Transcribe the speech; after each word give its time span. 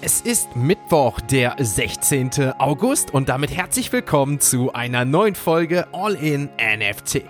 Es 0.00 0.20
ist 0.20 0.54
Mittwoch, 0.54 1.20
der 1.20 1.56
16. 1.58 2.52
August 2.58 3.12
und 3.12 3.28
damit 3.28 3.50
herzlich 3.50 3.92
willkommen 3.92 4.38
zu 4.38 4.72
einer 4.72 5.04
neuen 5.04 5.34
Folge 5.34 5.88
All 5.90 6.14
in 6.14 6.50
NFT. 6.60 7.22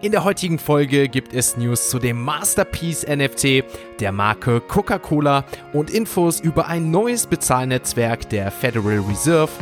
In 0.00 0.10
der 0.10 0.24
heutigen 0.24 0.58
Folge 0.58 1.08
gibt 1.08 1.32
es 1.32 1.56
News 1.56 1.90
zu 1.90 2.00
dem 2.00 2.20
Masterpiece 2.20 3.06
NFT 3.06 3.62
der 4.00 4.10
Marke 4.10 4.60
Coca-Cola 4.60 5.44
und 5.72 5.90
Infos 5.90 6.40
über 6.40 6.66
ein 6.66 6.90
neues 6.90 7.28
Bezahlnetzwerk 7.28 8.28
der 8.30 8.50
Federal 8.50 8.98
Reserve. 9.08 9.52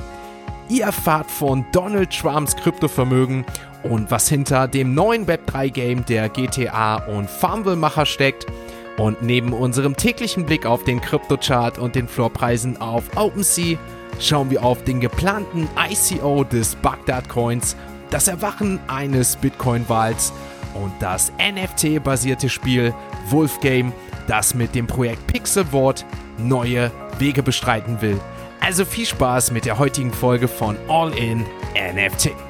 Ihr 0.70 0.84
erfahrt 0.84 1.30
von 1.30 1.66
Donald 1.72 2.10
Trumps 2.10 2.56
Kryptovermögen 2.56 3.44
und 3.82 4.10
was 4.10 4.30
hinter 4.30 4.66
dem 4.66 4.94
neuen 4.94 5.26
Web3-Game 5.26 6.06
der 6.06 6.30
GTA 6.30 7.04
und 7.04 7.28
Farmville-Macher 7.28 8.06
steckt– 8.06 8.46
und 8.98 9.22
neben 9.22 9.52
unserem 9.52 9.96
täglichen 9.96 10.46
Blick 10.46 10.66
auf 10.66 10.84
den 10.84 11.00
Kryptochart 11.00 11.78
und 11.78 11.94
den 11.94 12.08
Floorpreisen 12.08 12.80
auf 12.80 13.04
OpenSea 13.16 13.78
schauen 14.18 14.50
wir 14.50 14.64
auf 14.64 14.82
den 14.84 15.00
geplanten 15.00 15.68
ICO 15.90 16.44
des 16.44 16.74
Bagdad 16.76 17.28
Coins, 17.28 17.76
das 18.10 18.28
Erwachen 18.28 18.80
eines 18.86 19.36
Bitcoin-Wals 19.36 20.32
und 20.74 20.92
das 21.00 21.32
NFT-basierte 21.38 22.48
Spiel 22.48 22.94
Wolf 23.30 23.60
Game, 23.60 23.92
das 24.26 24.54
mit 24.54 24.74
dem 24.74 24.86
Projekt 24.86 25.26
Pixelwort 25.26 26.04
neue 26.38 26.90
Wege 27.18 27.42
bestreiten 27.42 28.00
will. 28.00 28.20
Also 28.60 28.84
viel 28.84 29.06
Spaß 29.06 29.52
mit 29.52 29.64
der 29.64 29.78
heutigen 29.78 30.12
Folge 30.12 30.48
von 30.48 30.76
All 30.88 31.12
in 31.16 31.44
NFT. 31.74 32.45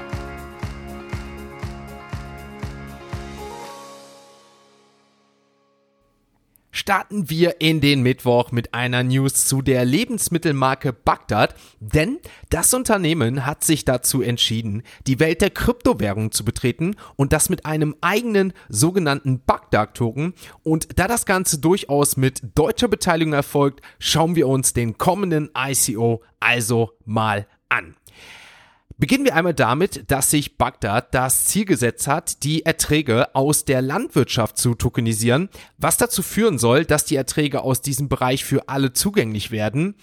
Starten 6.86 7.28
wir 7.28 7.60
in 7.60 7.80
den 7.80 8.02
Mittwoch 8.02 8.52
mit 8.52 8.72
einer 8.72 9.02
News 9.02 9.46
zu 9.46 9.60
der 9.60 9.84
Lebensmittelmarke 9.84 10.92
Bagdad, 10.92 11.56
denn 11.80 12.18
das 12.48 12.72
Unternehmen 12.74 13.44
hat 13.44 13.64
sich 13.64 13.84
dazu 13.84 14.22
entschieden, 14.22 14.84
die 15.08 15.18
Welt 15.18 15.40
der 15.40 15.50
Kryptowährung 15.50 16.30
zu 16.30 16.44
betreten 16.44 16.94
und 17.16 17.32
das 17.32 17.48
mit 17.48 17.66
einem 17.66 17.96
eigenen 18.02 18.52
sogenannten 18.68 19.40
Bagdad-Token. 19.44 20.34
Und 20.62 20.96
da 20.96 21.08
das 21.08 21.26
Ganze 21.26 21.58
durchaus 21.58 22.16
mit 22.16 22.40
deutscher 22.54 22.86
Beteiligung 22.86 23.32
erfolgt, 23.32 23.80
schauen 23.98 24.36
wir 24.36 24.46
uns 24.46 24.72
den 24.72 24.96
kommenden 24.96 25.50
ICO 25.58 26.22
also 26.38 26.92
mal 27.04 27.48
an. 27.68 27.96
Beginnen 28.98 29.26
wir 29.26 29.34
einmal 29.34 29.52
damit, 29.52 30.10
dass 30.10 30.30
sich 30.30 30.56
Bagdad 30.56 31.12
das 31.14 31.44
Ziel 31.44 31.66
gesetzt 31.66 32.08
hat, 32.08 32.42
die 32.44 32.64
Erträge 32.64 33.34
aus 33.34 33.66
der 33.66 33.82
Landwirtschaft 33.82 34.56
zu 34.56 34.74
tokenisieren, 34.74 35.50
was 35.76 35.98
dazu 35.98 36.22
führen 36.22 36.58
soll, 36.58 36.86
dass 36.86 37.04
die 37.04 37.16
Erträge 37.16 37.60
aus 37.60 37.82
diesem 37.82 38.08
Bereich 38.08 38.42
für 38.46 38.70
alle 38.70 38.94
zugänglich 38.94 39.50
werden. 39.50 39.96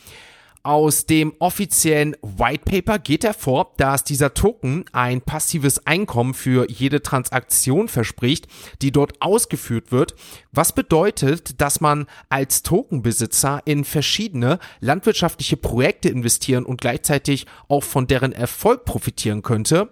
Aus 0.65 1.05
dem 1.05 1.33
offiziellen 1.39 2.15
White 2.21 2.63
Paper 2.63 2.97
geht 2.97 3.25
hervor, 3.25 3.73
dass 3.75 4.05
dieser 4.05 4.33
Token 4.33 4.85
ein 4.93 5.19
passives 5.19 5.85
Einkommen 5.85 6.33
für 6.33 6.71
jede 6.71 7.01
Transaktion 7.01 7.89
verspricht, 7.89 8.47
die 8.81 8.93
dort 8.93 9.21
ausgeführt 9.21 9.91
wird, 9.91 10.15
was 10.53 10.73
bedeutet, 10.73 11.59
dass 11.59 11.81
man 11.81 12.07
als 12.29 12.63
Tokenbesitzer 12.63 13.61
in 13.65 13.83
verschiedene 13.83 14.57
landwirtschaftliche 14.79 15.57
Projekte 15.57 16.07
investieren 16.07 16.63
und 16.63 16.79
gleichzeitig 16.79 17.45
auch 17.67 17.83
von 17.83 18.07
deren 18.07 18.31
Erfolg 18.31 18.85
profitieren 18.85 19.41
könnte. 19.41 19.89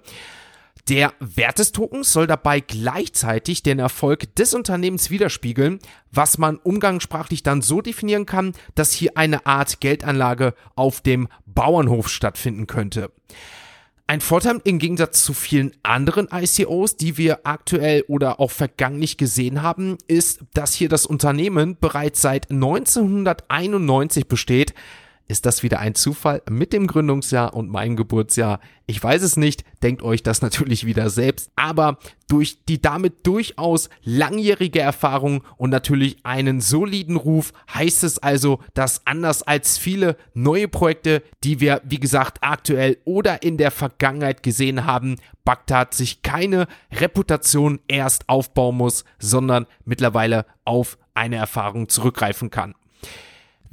Der 0.90 1.14
Wert 1.20 1.60
des 1.60 1.72
Tokens 1.72 2.12
soll 2.12 2.28
dabei 2.28 2.60
gleichzeitig 2.60 3.62
den 3.64 3.80
Erfolg 3.80 4.36
des 4.36 4.54
Unternehmens 4.54 5.10
widerspiegeln, 5.10 5.80
was 6.12 6.38
man 6.38 6.58
umgangssprachlich 6.58 7.44
dann 7.44 7.62
so 7.62 7.82
definieren 7.82 8.26
kann, 8.26 8.54
dass 8.74 8.92
hier 8.92 9.16
eine 9.16 9.46
Art 9.46 9.80
Geldanlage 9.80 10.54
auf 10.76 11.02
dem 11.02 11.28
Bauernhof 11.46 12.10
stattfinden 12.10 12.68
könnte. 12.68 13.12
Ein 14.08 14.20
Vorteil 14.20 14.60
im 14.66 14.78
Gegensatz 14.78 15.24
zu 15.24 15.34
vielen 15.34 15.72
anderen 15.84 16.28
ICOs, 16.34 16.98
die 16.98 17.18
wir 17.18 17.46
aktuell 17.46 18.04
oder 18.10 18.42
auch 18.42 18.52
verganglich 18.52 19.16
gesehen 19.16 19.62
haben, 19.62 19.98
ist, 20.08 20.42
dass 20.54 20.74
hier 20.74 20.90
das 20.90 21.06
Unternehmen 21.06 21.78
bereits 21.80 22.22
seit 22.22 22.52
1991 22.52 24.28
besteht, 24.28 24.74
ist 25.32 25.46
das 25.46 25.64
wieder 25.64 25.80
ein 25.80 25.96
Zufall 25.96 26.42
mit 26.50 26.74
dem 26.74 26.88
Gründungsjahr 26.88 27.54
und 27.54 27.70
meinem 27.70 27.96
Geburtsjahr? 27.96 28.60
Ich 28.86 29.02
weiß 29.02 29.22
es 29.24 29.38
nicht, 29.38 29.64
denkt 29.82 30.04
euch 30.04 30.24
das 30.24 30.42
natürlich 30.42 30.86
wieder 30.86 31.10
selbst, 31.10 31.50
aber 31.56 32.00
durch 32.28 32.66
die 32.66 32.82
damit 32.82 33.26
durchaus 33.26 33.90
langjährige 34.04 34.82
Erfahrung 34.82 35.46
und 35.56 35.70
natürlich 35.70 36.18
einen 36.24 36.60
soliden 36.60 37.16
Ruf 37.16 37.54
heißt 37.74 38.04
es 38.04 38.20
also, 38.20 38.60
dass 38.74 39.08
anders 39.08 39.42
als 39.42 39.78
viele 39.78 40.18
neue 40.34 40.68
Projekte, 40.68 41.24
die 41.46 41.62
wir 41.62 41.82
wie 41.86 42.02
gesagt 42.02 42.40
aktuell 42.42 42.98
oder 43.06 43.42
in 43.42 43.56
der 43.56 43.72
Vergangenheit 43.72 44.44
gesehen 44.44 44.86
haben, 44.86 45.16
Bagdad 45.46 45.94
sich 45.94 46.24
keine 46.24 46.68
Reputation 46.92 47.80
erst 47.88 48.28
aufbauen 48.28 48.76
muss, 48.76 49.06
sondern 49.18 49.66
mittlerweile 49.86 50.46
auf 50.66 50.98
eine 51.14 51.38
Erfahrung 51.38 51.88
zurückgreifen 51.88 52.50
kann. 52.50 52.76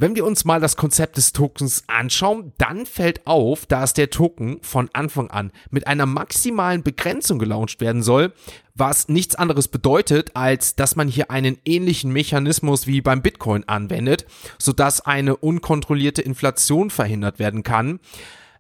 Wenn 0.01 0.15
wir 0.15 0.25
uns 0.25 0.45
mal 0.45 0.61
das 0.61 0.77
Konzept 0.77 1.17
des 1.17 1.33
Tokens 1.33 1.83
anschauen, 1.89 2.53
dann 2.57 2.87
fällt 2.87 3.27
auf, 3.27 3.67
dass 3.67 3.95
der 3.95 4.11
Token 4.11 4.61
von 4.63 4.89
Anfang 4.93 5.29
an 5.29 5.51
mit 5.71 5.89
einer 5.89 6.07
maximalen 6.07 6.85
Begrenzung 6.85 7.41
gelauncht 7.41 7.81
werden 7.81 8.05
soll, 8.05 8.33
was 8.77 9.09
nichts 9.09 9.35
anderes 9.35 9.67
bedeutet, 9.67 10.37
als 10.37 10.77
dass 10.77 10.95
man 10.95 11.09
hier 11.09 11.33
einen 11.33 11.59
ähnlichen 11.65 12.13
Mechanismus 12.13 12.87
wie 12.87 13.01
beim 13.01 13.23
Bitcoin 13.23 13.65
anwendet, 13.65 14.25
sodass 14.57 15.01
eine 15.01 15.37
unkontrollierte 15.37 16.23
Inflation 16.23 16.91
verhindert 16.91 17.41
werden 17.41 17.65
kann. 17.65 17.99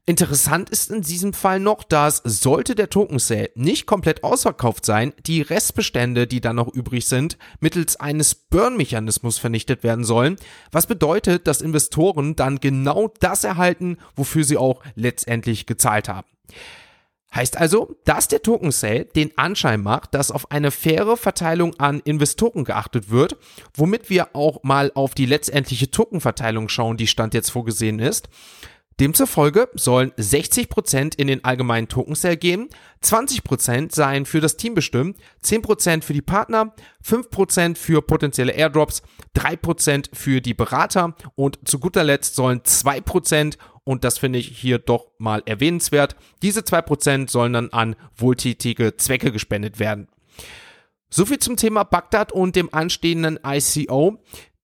Interessant 0.09 0.71
ist 0.71 0.91
in 0.91 1.03
diesem 1.03 1.35
Fall 1.35 1.61
noch, 1.61 1.85
dass 1.85 2.23
sollte 2.25 2.75
der 2.75 2.89
Token 2.89 3.19
Sale 3.19 3.51
nicht 3.55 3.85
komplett 3.85 4.25
ausverkauft 4.25 4.87
sein, 4.87 5.13
die 5.27 5.43
Restbestände, 5.43 6.27
die 6.27 6.41
dann 6.41 6.57
noch 6.57 6.73
übrig 6.73 7.05
sind, 7.05 7.37
mittels 7.61 7.97
eines 7.97 8.35
Burn-Mechanismus 8.35 9.37
vernichtet 9.37 9.85
werden 9.85 10.07
sollen, 10.07 10.37
was 10.73 10.87
bedeutet, 10.87 11.47
dass 11.47 11.61
Investoren 11.61 12.37
dann 12.37 12.59
genau 12.59 13.13
das 13.21 13.45
erhalten, 13.45 13.99
wofür 14.17 14.45
sie 14.45 14.57
auch 14.57 14.83
letztendlich 14.95 15.67
gezahlt 15.67 16.09
haben. 16.09 16.27
Heißt 17.35 17.59
also, 17.59 17.95
dass 18.07 18.29
der 18.29 18.41
Token 18.41 18.73
Sale 18.73 19.05
den 19.05 19.37
Anschein 19.37 19.83
macht, 19.83 20.15
dass 20.15 20.31
auf 20.31 20.51
eine 20.51 20.71
faire 20.71 21.19
Verteilung 21.19 21.79
an 21.79 22.01
Investoren 22.01 22.65
geachtet 22.65 23.11
wird, 23.11 23.37
womit 23.75 24.09
wir 24.09 24.35
auch 24.35 24.63
mal 24.63 24.91
auf 24.95 25.15
die 25.15 25.27
letztendliche 25.27 25.91
Tokenverteilung 25.91 26.71
schauen, 26.71 26.97
die 26.97 27.07
Stand 27.07 27.35
jetzt 27.35 27.51
vorgesehen 27.51 27.99
ist. 27.99 28.31
Demzufolge 29.01 29.69
sollen 29.75 30.11
60% 30.13 31.17
in 31.17 31.29
den 31.29 31.45
allgemeinen 31.45 31.89
Token 31.89 32.17
Sale 32.17 32.37
gehen, 32.37 32.69
20% 33.03 33.95
seien 33.95 34.27
für 34.27 34.41
das 34.41 34.57
Team 34.57 34.75
bestimmt, 34.75 35.19
10% 35.45 36.03
für 36.03 36.13
die 36.13 36.23
Partner, 36.23 36.75
5% 37.05 37.77
für 37.77 38.03
potenzielle 38.03 38.53
Airdrops, 38.53 39.03
3% 39.37 40.09
für 40.13 40.41
die 40.41 40.55
Berater 40.55 41.15
und 41.37 41.59
zu 41.65 41.79
guter 41.79 42.03
Letzt 42.03 42.35
sollen 42.35 42.61
2% 42.61 43.57
und 43.85 44.05
das 44.05 44.19
finde 44.19 44.41
ich 44.41 44.49
hier 44.49 44.79
doch 44.79 45.07
mal 45.19 45.43
erwähnenswert. 45.47 46.17
Diese 46.43 46.61
2% 46.61 47.31
sollen 47.31 47.53
dann 47.55 47.71
an 47.71 47.97
wohltätige 48.17 48.97
Zwecke 48.97 49.33
gespendet 49.33 49.79
werden. 49.79 50.09
Soviel 51.09 51.39
zum 51.39 51.57
Thema 51.57 51.85
Bagdad 51.85 52.33
und 52.33 52.55
dem 52.55 52.73
anstehenden 52.75 53.39
ICO. 53.43 54.19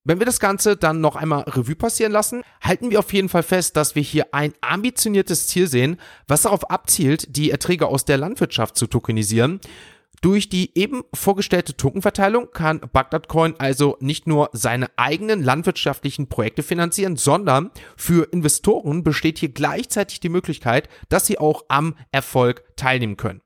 Wenn 0.06 0.18
wir 0.18 0.26
das 0.26 0.38
Ganze 0.38 0.76
dann 0.76 1.00
noch 1.00 1.16
einmal 1.16 1.44
Revue 1.44 1.76
passieren 1.76 2.12
lassen, 2.12 2.42
halten 2.60 2.90
wir 2.90 2.98
auf 2.98 3.10
jeden 3.14 3.30
Fall 3.30 3.42
fest, 3.42 3.74
dass 3.74 3.94
wir 3.94 4.02
hier 4.02 4.34
ein 4.34 4.52
ambitioniertes 4.60 5.46
Ziel 5.46 5.66
sehen, 5.66 5.98
was 6.28 6.42
darauf 6.42 6.70
abzielt, 6.70 7.34
die 7.34 7.50
Erträge 7.50 7.86
aus 7.86 8.04
der 8.04 8.18
Landwirtschaft 8.18 8.76
zu 8.76 8.86
tokenisieren. 8.86 9.60
Durch 10.20 10.50
die 10.50 10.78
eben 10.78 11.04
vorgestellte 11.14 11.74
Tokenverteilung 11.74 12.50
kann 12.52 12.82
Bagdad 12.92 13.28
Coin 13.28 13.54
also 13.56 13.96
nicht 14.00 14.26
nur 14.26 14.50
seine 14.52 14.90
eigenen 14.96 15.42
landwirtschaftlichen 15.42 16.28
Projekte 16.28 16.62
finanzieren, 16.62 17.16
sondern 17.16 17.70
für 17.96 18.30
Investoren 18.30 19.04
besteht 19.04 19.38
hier 19.38 19.50
gleichzeitig 19.50 20.20
die 20.20 20.28
Möglichkeit, 20.28 20.90
dass 21.08 21.26
sie 21.26 21.38
auch 21.38 21.64
am 21.68 21.96
Erfolg 22.12 22.62
teilnehmen 22.76 23.16
können. 23.16 23.40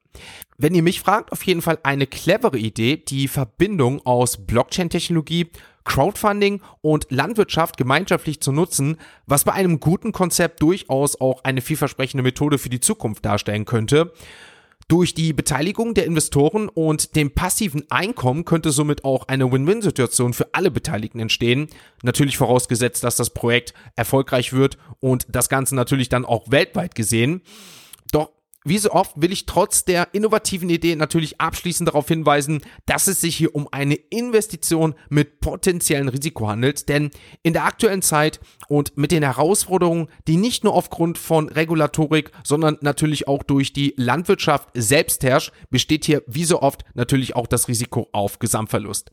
Wenn 0.56 0.75
ihr 0.75 0.82
mich 0.82 1.00
fragt, 1.00 1.31
auf 1.31 1.44
jeden 1.44 1.62
Fall 1.62 1.78
eine 1.84 2.08
clevere 2.08 2.58
Idee, 2.58 2.96
die 2.96 3.28
Verbindung 3.28 4.04
aus 4.04 4.44
Blockchain-Technologie, 4.44 5.50
Crowdfunding 5.88 6.61
und 6.82 7.06
Landwirtschaft 7.11 7.76
gemeinschaftlich 7.76 8.40
zu 8.40 8.52
nutzen, 8.52 8.99
was 9.26 9.44
bei 9.44 9.52
einem 9.52 9.81
guten 9.81 10.12
Konzept 10.12 10.62
durchaus 10.62 11.20
auch 11.20 11.43
eine 11.44 11.62
vielversprechende 11.62 12.23
Methode 12.23 12.58
für 12.58 12.69
die 12.69 12.81
Zukunft 12.81 13.25
darstellen 13.25 13.64
könnte. 13.64 14.12
Durch 14.87 15.12
die 15.12 15.32
Beteiligung 15.35 15.93
der 15.93 16.06
Investoren 16.06 16.69
und 16.70 17.14
dem 17.14 17.32
passiven 17.35 17.85
Einkommen 17.90 18.46
könnte 18.46 18.70
somit 18.70 19.05
auch 19.05 19.29
eine 19.29 19.50
Win-Win-Situation 19.52 20.32
für 20.32 20.49
alle 20.55 20.70
Beteiligten 20.70 21.20
entstehen. 21.20 21.69
Natürlich 22.02 22.38
vorausgesetzt, 22.38 23.05
dass 23.05 23.17
das 23.17 23.31
Projekt 23.31 23.75
erfolgreich 23.96 24.55
wird 24.55 24.79
und 25.00 25.26
das 25.29 25.50
Ganze 25.50 25.75
natürlich 25.75 26.08
dann 26.08 26.25
auch 26.25 26.50
weltweit 26.50 26.94
gesehen. 26.94 27.43
Wie 28.64 28.78
so 28.78 28.90
oft 28.90 29.12
will 29.20 29.32
ich 29.32 29.46
trotz 29.46 29.84
der 29.84 30.08
innovativen 30.12 30.69
Idee 30.69 30.96
natürlich 30.96 31.40
abschließend 31.40 31.88
darauf 31.88 32.08
hinweisen, 32.08 32.60
dass 32.87 33.06
es 33.06 33.20
sich 33.20 33.37
hier 33.37 33.55
um 33.55 33.69
eine 33.70 33.94
Investition 33.94 34.94
mit 35.08 35.40
potenziellen 35.40 36.08
Risiko 36.08 36.49
handelt, 36.49 36.88
denn 36.88 37.10
in 37.43 37.52
der 37.52 37.64
aktuellen 37.64 38.02
Zeit 38.02 38.40
und 38.66 38.99
mit 38.99 39.12
den 39.12 39.22
Herausforderungen, 39.22 40.08
die 40.26 40.37
nicht 40.37 40.64
nur 40.64 40.75
aufgrund 40.75 41.19
von 41.19 41.49
Regulatorik, 41.49 42.32
sondern 42.43 42.78
natürlich 42.81 43.28
auch 43.28 43.44
durch 43.44 43.72
die 43.72 43.94
Landwirtschaft 43.96 44.69
selbst 44.75 45.22
herrscht, 45.22 45.52
besteht 45.70 46.04
hier 46.04 46.22
wie 46.26 46.44
so 46.44 46.61
oft 46.61 46.84
natürlich 46.94 47.37
auch 47.37 47.46
das 47.46 47.69
Risiko 47.69 48.08
auf 48.12 48.40
Gesamtverlust. 48.40 49.12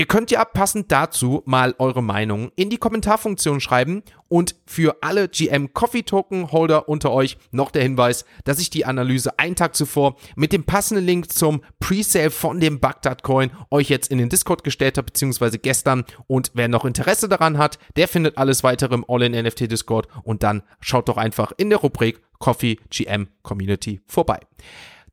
Ihr 0.00 0.06
könnt 0.06 0.30
ja 0.30 0.44
passend 0.44 0.92
dazu 0.92 1.42
mal 1.44 1.74
eure 1.80 2.04
Meinung 2.04 2.52
in 2.54 2.70
die 2.70 2.76
Kommentarfunktion 2.76 3.60
schreiben 3.60 4.04
und 4.28 4.54
für 4.64 4.98
alle 5.00 5.28
GM 5.28 5.72
Coffee 5.72 6.04
Token 6.04 6.52
Holder 6.52 6.88
unter 6.88 7.10
euch 7.10 7.36
noch 7.50 7.72
der 7.72 7.82
Hinweis, 7.82 8.24
dass 8.44 8.60
ich 8.60 8.70
die 8.70 8.84
Analyse 8.84 9.40
einen 9.40 9.56
Tag 9.56 9.74
zuvor 9.74 10.14
mit 10.36 10.52
dem 10.52 10.62
passenden 10.62 11.04
Link 11.04 11.32
zum 11.32 11.62
Presale 11.80 12.30
von 12.30 12.60
dem 12.60 12.78
Bagdad 12.78 13.24
Coin 13.24 13.50
euch 13.72 13.88
jetzt 13.88 14.12
in 14.12 14.18
den 14.18 14.28
Discord 14.28 14.62
gestellt 14.62 14.98
habe, 14.98 15.06
beziehungsweise 15.06 15.58
gestern. 15.58 16.04
Und 16.28 16.52
wer 16.54 16.68
noch 16.68 16.84
Interesse 16.84 17.28
daran 17.28 17.58
hat, 17.58 17.80
der 17.96 18.06
findet 18.06 18.38
alles 18.38 18.62
weitere 18.62 18.94
im 18.94 19.04
All-in 19.08 19.32
NFT 19.32 19.68
Discord 19.68 20.06
und 20.22 20.44
dann 20.44 20.62
schaut 20.78 21.08
doch 21.08 21.16
einfach 21.16 21.50
in 21.56 21.70
der 21.70 21.80
Rubrik 21.80 22.20
Coffee 22.38 22.78
GM 22.90 23.26
Community 23.42 24.00
vorbei. 24.06 24.38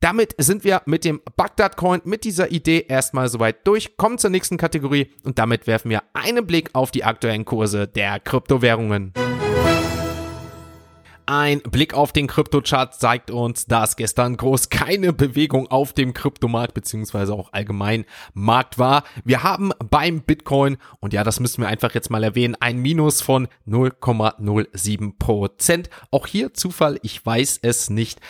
Damit 0.00 0.34
sind 0.38 0.64
wir 0.64 0.82
mit 0.86 1.04
dem 1.04 1.20
Bagdad 1.36 1.76
Coin, 1.76 2.00
mit 2.04 2.24
dieser 2.24 2.50
Idee 2.50 2.84
erstmal 2.88 3.28
soweit 3.28 3.66
durch, 3.66 3.96
kommen 3.96 4.18
zur 4.18 4.30
nächsten 4.30 4.56
Kategorie 4.58 5.10
und 5.24 5.38
damit 5.38 5.66
werfen 5.66 5.90
wir 5.90 6.02
einen 6.12 6.46
Blick 6.46 6.70
auf 6.74 6.90
die 6.90 7.04
aktuellen 7.04 7.44
Kurse 7.44 7.88
der 7.88 8.20
Kryptowährungen. 8.20 9.12
Ein 11.28 11.60
Blick 11.60 11.92
auf 11.92 12.12
den 12.12 12.28
Kryptochart 12.28 12.94
zeigt 12.94 13.32
uns, 13.32 13.66
dass 13.66 13.96
gestern 13.96 14.36
groß 14.36 14.68
keine 14.68 15.12
Bewegung 15.12 15.66
auf 15.68 15.92
dem 15.92 16.14
Kryptomarkt 16.14 16.72
beziehungsweise 16.72 17.34
auch 17.34 17.52
allgemein 17.52 18.04
Markt 18.32 18.78
war. 18.78 19.02
Wir 19.24 19.42
haben 19.42 19.72
beim 19.90 20.20
Bitcoin, 20.20 20.76
und 21.00 21.12
ja, 21.12 21.24
das 21.24 21.40
müssen 21.40 21.62
wir 21.62 21.68
einfach 21.68 21.94
jetzt 21.94 22.10
mal 22.10 22.22
erwähnen, 22.22 22.54
ein 22.60 22.78
Minus 22.78 23.22
von 23.22 23.48
0,07 23.66 25.18
Prozent. 25.18 25.90
Auch 26.12 26.28
hier 26.28 26.54
Zufall, 26.54 27.00
ich 27.02 27.26
weiß 27.26 27.58
es 27.62 27.90
nicht. 27.90 28.20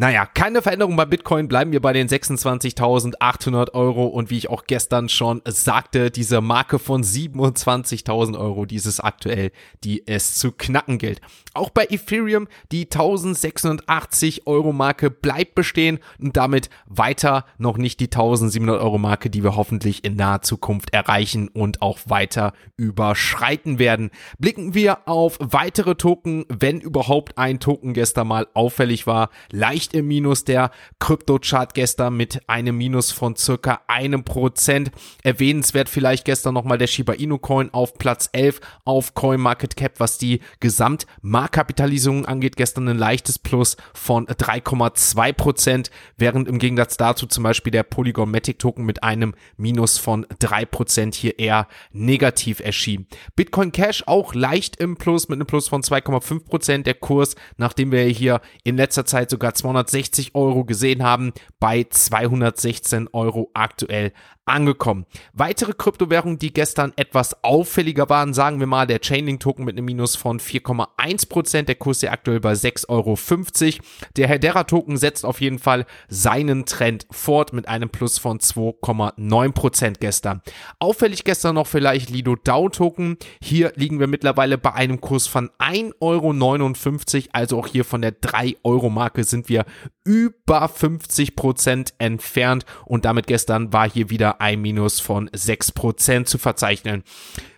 Naja, 0.00 0.26
keine 0.26 0.62
Veränderung 0.62 0.94
bei 0.94 1.06
Bitcoin, 1.06 1.48
bleiben 1.48 1.72
wir 1.72 1.82
bei 1.82 1.92
den 1.92 2.06
26.800 2.06 3.74
Euro 3.74 4.06
und 4.06 4.30
wie 4.30 4.38
ich 4.38 4.48
auch 4.48 4.62
gestern 4.64 5.08
schon 5.08 5.42
sagte, 5.44 6.12
diese 6.12 6.40
Marke 6.40 6.78
von 6.78 7.02
27.000 7.02 8.38
Euro, 8.38 8.64
dieses 8.64 9.00
aktuell, 9.00 9.50
die 9.82 10.06
es 10.06 10.36
zu 10.36 10.52
knacken 10.52 10.98
gilt. 10.98 11.20
Auch 11.52 11.70
bei 11.70 11.84
Ethereum, 11.90 12.46
die 12.70 12.84
1086 12.84 14.46
Euro 14.46 14.72
Marke 14.72 15.10
bleibt 15.10 15.56
bestehen 15.56 15.98
und 16.20 16.36
damit 16.36 16.70
weiter 16.86 17.44
noch 17.58 17.76
nicht 17.76 17.98
die 17.98 18.04
1700 18.04 18.80
Euro 18.80 18.98
Marke, 18.98 19.30
die 19.30 19.42
wir 19.42 19.56
hoffentlich 19.56 20.04
in 20.04 20.14
naher 20.14 20.42
Zukunft 20.42 20.94
erreichen 20.94 21.48
und 21.48 21.82
auch 21.82 21.98
weiter 22.06 22.52
überschreiten 22.76 23.80
werden. 23.80 24.12
Blicken 24.38 24.74
wir 24.74 25.08
auf 25.08 25.38
weitere 25.40 25.96
Token, 25.96 26.44
wenn 26.48 26.80
überhaupt 26.80 27.36
ein 27.36 27.58
Token 27.58 27.94
gestern 27.94 28.28
mal 28.28 28.46
auffällig 28.54 29.08
war, 29.08 29.30
leicht 29.50 29.87
leicht 29.88 29.94
im 29.94 30.08
Minus. 30.08 30.44
Der 30.44 30.70
Kryptochart 30.98 31.74
gestern 31.74 32.16
mit 32.16 32.48
einem 32.48 32.76
Minus 32.76 33.12
von 33.12 33.36
circa 33.36 33.80
einem 33.86 34.24
Prozent. 34.24 34.90
Erwähnenswert 35.22 35.88
vielleicht 35.88 36.24
gestern 36.24 36.54
nochmal 36.54 36.78
der 36.78 36.86
Shiba 36.86 37.14
Inu 37.14 37.38
Coin 37.38 37.72
auf 37.72 37.94
Platz 37.94 38.28
11 38.32 38.60
auf 38.84 39.14
CoinMarketCap, 39.14 40.00
was 40.00 40.18
die 40.18 40.40
Gesamtmarktkapitalisierung 40.60 42.26
angeht. 42.26 42.56
Gestern 42.56 42.88
ein 42.88 42.98
leichtes 42.98 43.38
Plus 43.38 43.76
von 43.94 44.26
3,2 44.26 45.32
Prozent, 45.32 45.90
während 46.16 46.48
im 46.48 46.58
Gegensatz 46.58 46.96
dazu 46.96 47.26
zum 47.26 47.44
Beispiel 47.44 47.70
der 47.70 47.82
Polygon 47.82 48.30
Matic 48.30 48.58
Token 48.58 48.84
mit 48.84 49.02
einem 49.02 49.34
Minus 49.56 49.98
von 49.98 50.26
3 50.38 50.64
Prozent 50.66 51.14
hier 51.14 51.38
eher 51.38 51.66
negativ 51.92 52.60
erschien. 52.60 53.06
Bitcoin 53.36 53.72
Cash 53.72 54.04
auch 54.06 54.34
leicht 54.34 54.76
im 54.76 54.96
Plus 54.96 55.28
mit 55.28 55.36
einem 55.36 55.46
Plus 55.46 55.68
von 55.68 55.82
2,5 55.82 56.44
Prozent. 56.44 56.86
Der 56.86 56.94
Kurs, 56.94 57.36
nachdem 57.56 57.92
wir 57.92 58.02
hier 58.02 58.40
in 58.64 58.76
letzter 58.76 59.04
Zeit 59.04 59.30
sogar 59.30 59.54
200 59.54 59.77
260 59.84 60.34
Euro 60.34 60.64
gesehen 60.64 61.02
haben, 61.02 61.32
bei 61.60 61.84
216 61.88 63.08
Euro 63.12 63.50
aktuell 63.54 64.12
angekommen. 64.48 65.06
Weitere 65.34 65.72
Kryptowährungen, 65.74 66.38
die 66.38 66.52
gestern 66.52 66.92
etwas 66.96 67.44
auffälliger 67.44 68.08
waren, 68.08 68.34
sagen 68.34 68.60
wir 68.60 68.66
mal 68.66 68.86
der 68.86 69.00
Chainlink-Token 69.00 69.64
mit 69.64 69.76
einem 69.76 69.84
Minus 69.84 70.16
von 70.16 70.40
4,1%, 70.40 71.62
der 71.62 71.74
Kurs 71.74 72.02
ist 72.02 72.08
aktuell 72.08 72.40
bei 72.40 72.52
6,50 72.54 72.88
Euro. 72.88 73.16
Der 74.16 74.28
Hedera-Token 74.28 74.96
setzt 74.96 75.24
auf 75.24 75.40
jeden 75.40 75.58
Fall 75.58 75.86
seinen 76.08 76.64
Trend 76.64 77.06
fort 77.10 77.52
mit 77.52 77.68
einem 77.68 77.90
Plus 77.90 78.18
von 78.18 78.38
2,9% 78.38 79.96
gestern. 80.00 80.42
Auffällig 80.78 81.24
gestern 81.24 81.54
noch 81.56 81.66
vielleicht 81.66 82.10
Lido 82.10 82.34
DAO-Token. 82.34 83.18
Hier 83.42 83.72
liegen 83.76 84.00
wir 84.00 84.06
mittlerweile 84.06 84.58
bei 84.58 84.72
einem 84.72 85.00
Kurs 85.00 85.26
von 85.26 85.50
1,59 85.58 85.98
Euro, 86.00 87.28
also 87.32 87.58
auch 87.58 87.66
hier 87.66 87.84
von 87.84 88.00
der 88.00 88.18
3-Euro-Marke 88.18 89.24
sind 89.24 89.48
wir 89.48 89.64
über 90.04 90.66
50% 90.66 91.94
entfernt 91.98 92.64
und 92.84 93.04
damit 93.04 93.26
gestern 93.26 93.72
war 93.72 93.88
hier 93.88 94.10
wieder 94.10 94.40
ein 94.40 94.60
Minus 94.60 95.00
von 95.00 95.28
6% 95.30 96.24
zu 96.24 96.38
verzeichnen. 96.38 97.02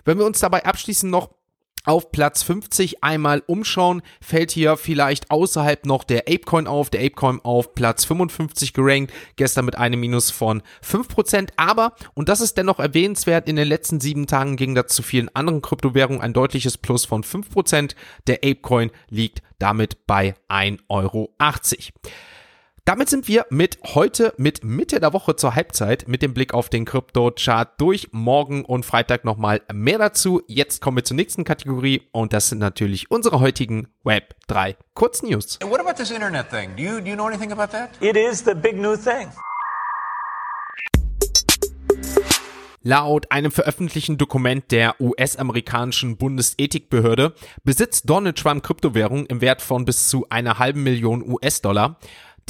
Wenn 0.04 0.18
wir 0.18 0.26
uns 0.26 0.40
dabei 0.40 0.64
abschließend 0.64 1.10
noch 1.10 1.39
auf 1.84 2.12
Platz 2.12 2.42
50 2.42 3.02
einmal 3.02 3.42
umschauen, 3.46 4.02
fällt 4.20 4.50
hier 4.50 4.76
vielleicht 4.76 5.30
außerhalb 5.30 5.86
noch 5.86 6.04
der 6.04 6.28
Apecoin 6.28 6.66
auf. 6.66 6.90
Der 6.90 7.00
Apecoin 7.00 7.40
auf 7.42 7.74
Platz 7.74 8.04
55 8.04 8.72
gerankt, 8.72 9.12
gestern 9.36 9.64
mit 9.64 9.76
einem 9.76 10.00
Minus 10.00 10.30
von 10.30 10.62
5%. 10.84 11.50
Aber, 11.56 11.94
und 12.14 12.28
das 12.28 12.40
ist 12.40 12.56
dennoch 12.56 12.80
erwähnenswert, 12.80 13.48
in 13.48 13.56
den 13.56 13.68
letzten 13.68 14.00
sieben 14.00 14.26
Tagen 14.26 14.56
ging 14.56 14.74
das 14.74 14.88
zu 14.88 15.02
vielen 15.02 15.34
anderen 15.34 15.62
Kryptowährungen 15.62 16.20
ein 16.20 16.32
deutliches 16.32 16.78
Plus 16.78 17.04
von 17.04 17.24
5%. 17.24 17.94
Der 18.26 18.36
Apecoin 18.36 18.90
liegt 19.08 19.42
damit 19.58 20.06
bei 20.06 20.34
1,80 20.48 20.80
Euro. 20.88 21.34
Damit 22.90 23.08
sind 23.08 23.28
wir 23.28 23.46
mit 23.50 23.78
heute, 23.94 24.34
mit 24.36 24.64
Mitte 24.64 24.98
der 24.98 25.12
Woche 25.12 25.36
zur 25.36 25.54
Halbzeit, 25.54 26.08
mit 26.08 26.22
dem 26.22 26.34
Blick 26.34 26.52
auf 26.52 26.68
den 26.68 26.84
Krypto-Chart 26.84 27.80
durch. 27.80 28.08
Morgen 28.10 28.64
und 28.64 28.84
Freitag 28.84 29.24
nochmal 29.24 29.60
mehr 29.72 29.98
dazu. 29.98 30.42
Jetzt 30.48 30.80
kommen 30.80 30.96
wir 30.96 31.04
zur 31.04 31.14
nächsten 31.14 31.44
Kategorie 31.44 32.02
und 32.10 32.32
das 32.32 32.48
sind 32.48 32.58
natürlich 32.58 33.08
unsere 33.08 33.38
heutigen 33.38 33.86
Web 34.02 34.34
3 34.48 34.74
Kurznews. 34.94 35.60
What 35.62 35.78
about 35.78 36.02
this 36.02 36.10
Internet 36.10 36.50
thing? 36.50 36.74
Do 36.76 36.82
you, 36.82 37.00
do 37.00 37.10
you 37.10 37.14
know 37.14 37.28
anything 37.28 37.52
about 37.52 37.70
that? 37.70 37.90
It 38.00 38.16
is 38.16 38.44
the 38.44 38.54
big 38.54 38.76
new 38.76 38.96
thing. 38.96 39.28
Laut 42.82 43.30
einem 43.30 43.52
veröffentlichten 43.52 44.16
Dokument 44.16 44.64
der 44.70 44.98
US-amerikanischen 45.02 46.16
Bundesethikbehörde 46.16 47.34
besitzt 47.62 48.08
Donald 48.08 48.38
Trump 48.38 48.62
Kryptowährungen 48.62 49.26
im 49.26 49.42
Wert 49.42 49.60
von 49.60 49.84
bis 49.84 50.08
zu 50.08 50.26
einer 50.30 50.58
halben 50.58 50.82
Million 50.82 51.22
US-Dollar. 51.22 51.98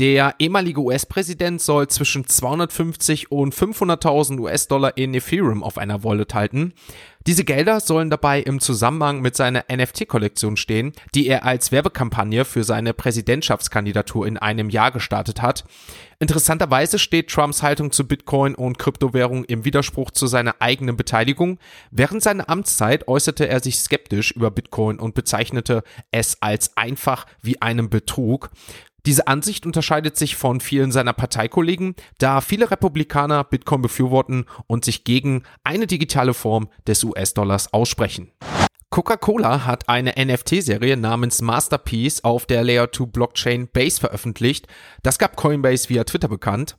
Der 0.00 0.36
ehemalige 0.38 0.80
US-Präsident 0.80 1.60
soll 1.60 1.86
zwischen 1.88 2.26
250 2.26 3.30
und 3.30 3.54
500.000 3.54 4.40
US-Dollar 4.40 4.96
in 4.96 5.12
Ethereum 5.12 5.62
auf 5.62 5.76
einer 5.76 6.02
Wallet 6.02 6.32
halten. 6.32 6.72
Diese 7.26 7.44
Gelder 7.44 7.80
sollen 7.80 8.08
dabei 8.08 8.40
im 8.40 8.60
Zusammenhang 8.60 9.20
mit 9.20 9.36
seiner 9.36 9.66
NFT-Kollektion 9.70 10.56
stehen, 10.56 10.94
die 11.14 11.26
er 11.26 11.44
als 11.44 11.70
Werbekampagne 11.70 12.46
für 12.46 12.64
seine 12.64 12.94
Präsidentschaftskandidatur 12.94 14.26
in 14.26 14.38
einem 14.38 14.70
Jahr 14.70 14.90
gestartet 14.90 15.42
hat. 15.42 15.64
Interessanterweise 16.18 16.98
steht 16.98 17.28
Trumps 17.28 17.62
Haltung 17.62 17.92
zu 17.92 18.08
Bitcoin 18.08 18.54
und 18.54 18.78
Kryptowährung 18.78 19.44
im 19.44 19.66
Widerspruch 19.66 20.12
zu 20.12 20.26
seiner 20.26 20.56
eigenen 20.60 20.96
Beteiligung. 20.96 21.58
Während 21.90 22.22
seiner 22.22 22.48
Amtszeit 22.48 23.06
äußerte 23.06 23.46
er 23.46 23.60
sich 23.60 23.78
skeptisch 23.78 24.30
über 24.30 24.50
Bitcoin 24.50 24.98
und 24.98 25.14
bezeichnete 25.14 25.82
es 26.10 26.40
als 26.40 26.74
einfach 26.78 27.26
wie 27.42 27.60
einem 27.60 27.90
Betrug. 27.90 28.50
Diese 29.06 29.26
Ansicht 29.26 29.66
unterscheidet 29.66 30.16
sich 30.16 30.36
von 30.36 30.60
vielen 30.60 30.92
seiner 30.92 31.12
Parteikollegen, 31.12 31.94
da 32.18 32.40
viele 32.40 32.70
Republikaner 32.70 33.44
Bitcoin 33.44 33.82
befürworten 33.82 34.44
und 34.66 34.84
sich 34.84 35.04
gegen 35.04 35.42
eine 35.64 35.86
digitale 35.86 36.34
Form 36.34 36.68
des 36.86 37.02
US-Dollars 37.04 37.72
aussprechen. 37.72 38.32
Coca-Cola 38.90 39.66
hat 39.66 39.88
eine 39.88 40.14
NFT-Serie 40.18 40.96
namens 40.96 41.42
Masterpiece 41.42 42.24
auf 42.24 42.44
der 42.46 42.64
Layer 42.64 42.90
2 42.90 43.06
Blockchain 43.06 43.68
Base 43.68 44.00
veröffentlicht. 44.00 44.66
Das 45.04 45.18
gab 45.18 45.36
Coinbase 45.36 45.88
via 45.88 46.02
Twitter 46.02 46.26
bekannt. 46.26 46.76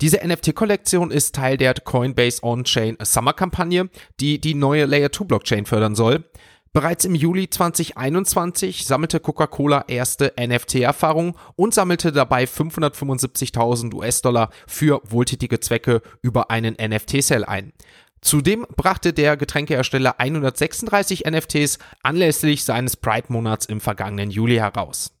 Diese 0.00 0.24
NFT-Kollektion 0.24 1.10
ist 1.10 1.34
Teil 1.34 1.56
der 1.56 1.74
Coinbase 1.74 2.44
On-Chain 2.44 2.98
Summer-Kampagne, 3.02 3.90
die 4.20 4.40
die 4.40 4.54
neue 4.54 4.84
Layer 4.84 5.10
2 5.10 5.24
Blockchain 5.24 5.66
fördern 5.66 5.96
soll. 5.96 6.24
Bereits 6.72 7.04
im 7.04 7.14
Juli 7.14 7.48
2021 7.48 8.84
sammelte 8.86 9.20
Coca-Cola 9.20 9.84
erste 9.88 10.34
NFT-Erfahrungen 10.38 11.34
und 11.56 11.74
sammelte 11.74 12.12
dabei 12.12 12.44
575.000 12.44 13.94
US-Dollar 13.94 14.50
für 14.66 15.00
wohltätige 15.04 15.60
Zwecke 15.60 16.02
über 16.22 16.50
einen 16.50 16.76
NFT-Sale 16.80 17.48
ein. 17.48 17.72
Zudem 18.20 18.66
brachte 18.76 19.12
der 19.12 19.36
Getränkehersteller 19.36 20.18
136 20.18 21.24
NFTs 21.24 21.78
anlässlich 22.02 22.64
seines 22.64 22.96
Pride-Monats 22.96 23.66
im 23.66 23.80
vergangenen 23.80 24.30
Juli 24.30 24.56
heraus. 24.56 25.12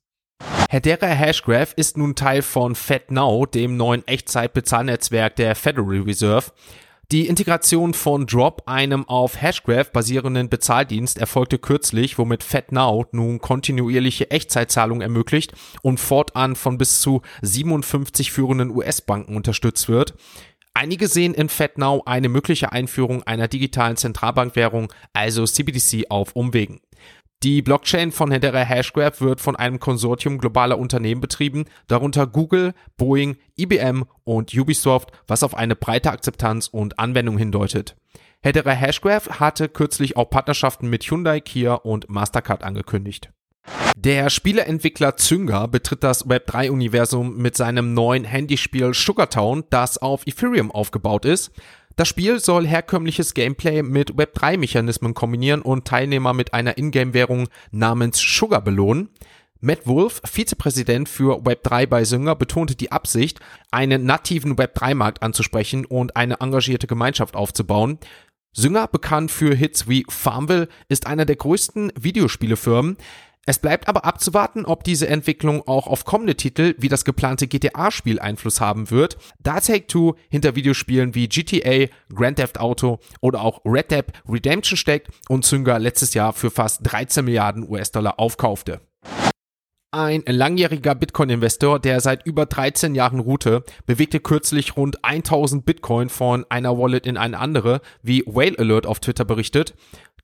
Hedera 0.68 1.06
Hashgraph 1.06 1.72
ist 1.76 1.96
nun 1.96 2.14
Teil 2.14 2.42
von 2.42 2.74
FedNow, 2.74 3.46
dem 3.46 3.76
neuen 3.76 4.06
Echtzeit-Bezahlnetzwerk 4.06 5.36
der 5.36 5.54
Federal 5.54 6.02
Reserve. 6.02 6.52
Die 7.10 7.26
Integration 7.26 7.94
von 7.94 8.26
Drop, 8.26 8.64
einem 8.66 9.08
auf 9.08 9.40
Hashgraph 9.40 9.92
basierenden 9.92 10.50
Bezahldienst, 10.50 11.16
erfolgte 11.16 11.58
kürzlich, 11.58 12.18
womit 12.18 12.42
FedNow 12.42 13.06
nun 13.12 13.38
kontinuierliche 13.38 14.30
Echtzeitzahlungen 14.30 15.00
ermöglicht 15.00 15.54
und 15.80 16.00
fortan 16.00 16.54
von 16.54 16.76
bis 16.76 17.00
zu 17.00 17.22
57 17.40 18.30
führenden 18.30 18.68
US-Banken 18.70 19.36
unterstützt 19.36 19.88
wird. 19.88 20.16
Einige 20.74 21.08
sehen 21.08 21.32
in 21.32 21.48
FedNow 21.48 22.02
eine 22.04 22.28
mögliche 22.28 22.72
Einführung 22.72 23.22
einer 23.22 23.48
digitalen 23.48 23.96
Zentralbankwährung, 23.96 24.92
also 25.14 25.46
CBDC, 25.46 26.10
auf 26.10 26.36
Umwegen. 26.36 26.82
Die 27.44 27.62
Blockchain 27.62 28.10
von 28.10 28.32
Hedera 28.32 28.64
Hashgraph 28.64 29.20
wird 29.20 29.40
von 29.40 29.54
einem 29.54 29.78
Konsortium 29.78 30.38
globaler 30.38 30.76
Unternehmen 30.76 31.20
betrieben, 31.20 31.66
darunter 31.86 32.26
Google, 32.26 32.74
Boeing, 32.96 33.36
IBM 33.56 34.06
und 34.24 34.52
Ubisoft, 34.52 35.12
was 35.28 35.44
auf 35.44 35.54
eine 35.54 35.76
breite 35.76 36.10
Akzeptanz 36.10 36.66
und 36.66 36.98
Anwendung 36.98 37.38
hindeutet. 37.38 37.94
Hedera 38.42 38.72
Hashgraph 38.72 39.38
hatte 39.38 39.68
kürzlich 39.68 40.16
auch 40.16 40.30
Partnerschaften 40.30 40.90
mit 40.90 41.04
Hyundai, 41.04 41.38
Kia 41.38 41.74
und 41.74 42.08
Mastercard 42.10 42.64
angekündigt. 42.64 43.30
Der 43.96 44.30
Spieleentwickler 44.30 45.16
Zynga 45.16 45.66
betritt 45.66 46.02
das 46.02 46.26
Web3-Universum 46.26 47.36
mit 47.36 47.56
seinem 47.56 47.94
neuen 47.94 48.24
Handyspiel 48.24 48.94
Sugartown, 48.94 49.64
das 49.70 49.98
auf 49.98 50.26
Ethereum 50.26 50.72
aufgebaut 50.72 51.24
ist. 51.24 51.52
Das 51.98 52.06
Spiel 52.06 52.38
soll 52.38 52.64
herkömmliches 52.64 53.34
Gameplay 53.34 53.82
mit 53.82 54.12
Web3-Mechanismen 54.12 55.14
kombinieren 55.14 55.62
und 55.62 55.84
Teilnehmer 55.84 56.32
mit 56.32 56.54
einer 56.54 56.78
Ingame-Währung 56.78 57.48
namens 57.72 58.20
Sugar 58.20 58.62
belohnen. 58.62 59.08
Matt 59.58 59.84
Wolf, 59.84 60.22
Vizepräsident 60.24 61.08
für 61.08 61.42
Web3 61.42 61.88
bei 61.88 62.04
Synger, 62.04 62.36
betonte 62.36 62.76
die 62.76 62.92
Absicht, 62.92 63.40
einen 63.72 64.04
nativen 64.04 64.54
Web3-Markt 64.54 65.24
anzusprechen 65.24 65.84
und 65.86 66.14
eine 66.14 66.38
engagierte 66.38 66.86
Gemeinschaft 66.86 67.34
aufzubauen. 67.34 67.98
Synger, 68.52 68.86
bekannt 68.86 69.32
für 69.32 69.52
Hits 69.52 69.88
wie 69.88 70.06
Farmville, 70.08 70.68
ist 70.88 71.08
einer 71.08 71.24
der 71.24 71.34
größten 71.34 71.92
Videospielefirmen. 71.98 72.96
Es 73.48 73.58
bleibt 73.58 73.88
aber 73.88 74.04
abzuwarten, 74.04 74.66
ob 74.66 74.84
diese 74.84 75.08
Entwicklung 75.08 75.66
auch 75.66 75.86
auf 75.86 76.04
kommende 76.04 76.34
Titel 76.34 76.74
wie 76.76 76.90
das 76.90 77.06
geplante 77.06 77.46
GTA-Spiel 77.46 78.20
Einfluss 78.20 78.60
haben 78.60 78.90
wird, 78.90 79.16
da 79.38 79.58
Take-Two 79.58 80.16
hinter 80.28 80.54
Videospielen 80.54 81.14
wie 81.14 81.30
GTA, 81.30 81.86
Grand 82.14 82.36
Theft 82.36 82.60
Auto 82.60 82.98
oder 83.22 83.40
auch 83.40 83.62
Red 83.64 83.90
Dead 83.90 84.04
Redemption 84.28 84.76
steckt 84.76 85.08
und 85.30 85.46
Zynga 85.46 85.78
letztes 85.78 86.12
Jahr 86.12 86.34
für 86.34 86.50
fast 86.50 86.80
13 86.82 87.24
Milliarden 87.24 87.66
US-Dollar 87.66 88.20
aufkaufte. 88.20 88.82
Ein 89.90 90.24
langjähriger 90.26 90.94
Bitcoin-Investor, 90.94 91.78
der 91.78 92.00
seit 92.00 92.26
über 92.26 92.44
13 92.44 92.94
Jahren 92.94 93.20
ruhte, 93.20 93.64
bewegte 93.86 94.20
kürzlich 94.20 94.76
rund 94.76 95.02
1000 95.02 95.64
Bitcoin 95.64 96.10
von 96.10 96.44
einer 96.50 96.76
Wallet 96.76 97.06
in 97.06 97.16
eine 97.16 97.38
andere, 97.38 97.80
wie 98.02 98.22
Whale 98.26 98.58
Alert 98.58 98.84
auf 98.84 99.00
Twitter 99.00 99.24
berichtet. 99.24 99.74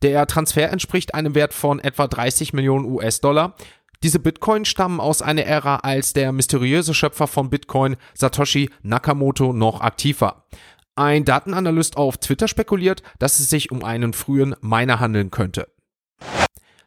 Der 0.05 0.27
Transfer 0.27 0.71
entspricht 0.71 1.15
einem 1.15 1.35
Wert 1.35 1.55
von 1.55 1.81
etwa 1.81 2.07
30 2.07 2.53
Millionen 2.53 2.85
US-Dollar. 2.85 3.57
Diese 4.03 4.19
Bitcoin 4.19 4.67
stammen 4.67 5.01
aus 5.01 5.23
einer 5.23 5.45
Ära, 5.45 5.77
als 5.77 6.13
der 6.13 6.31
mysteriöse 6.31 6.93
Schöpfer 6.93 7.27
von 7.27 7.49
Bitcoin, 7.49 7.97
Satoshi 8.13 8.69
Nakamoto, 8.83 9.55
noch 9.55 9.81
aktiv 9.81 10.21
war. 10.21 10.47
Ein 10.95 11.25
Datenanalyst 11.25 11.97
auf 11.97 12.19
Twitter 12.19 12.49
spekuliert, 12.49 13.03
dass 13.19 13.41
es 13.41 13.49
sich 13.49 13.73
um 13.73 13.83
einen 13.83 14.13
frühen 14.13 14.55
Miner 14.61 15.01
handeln 15.01 15.31
könnte. 15.31 15.69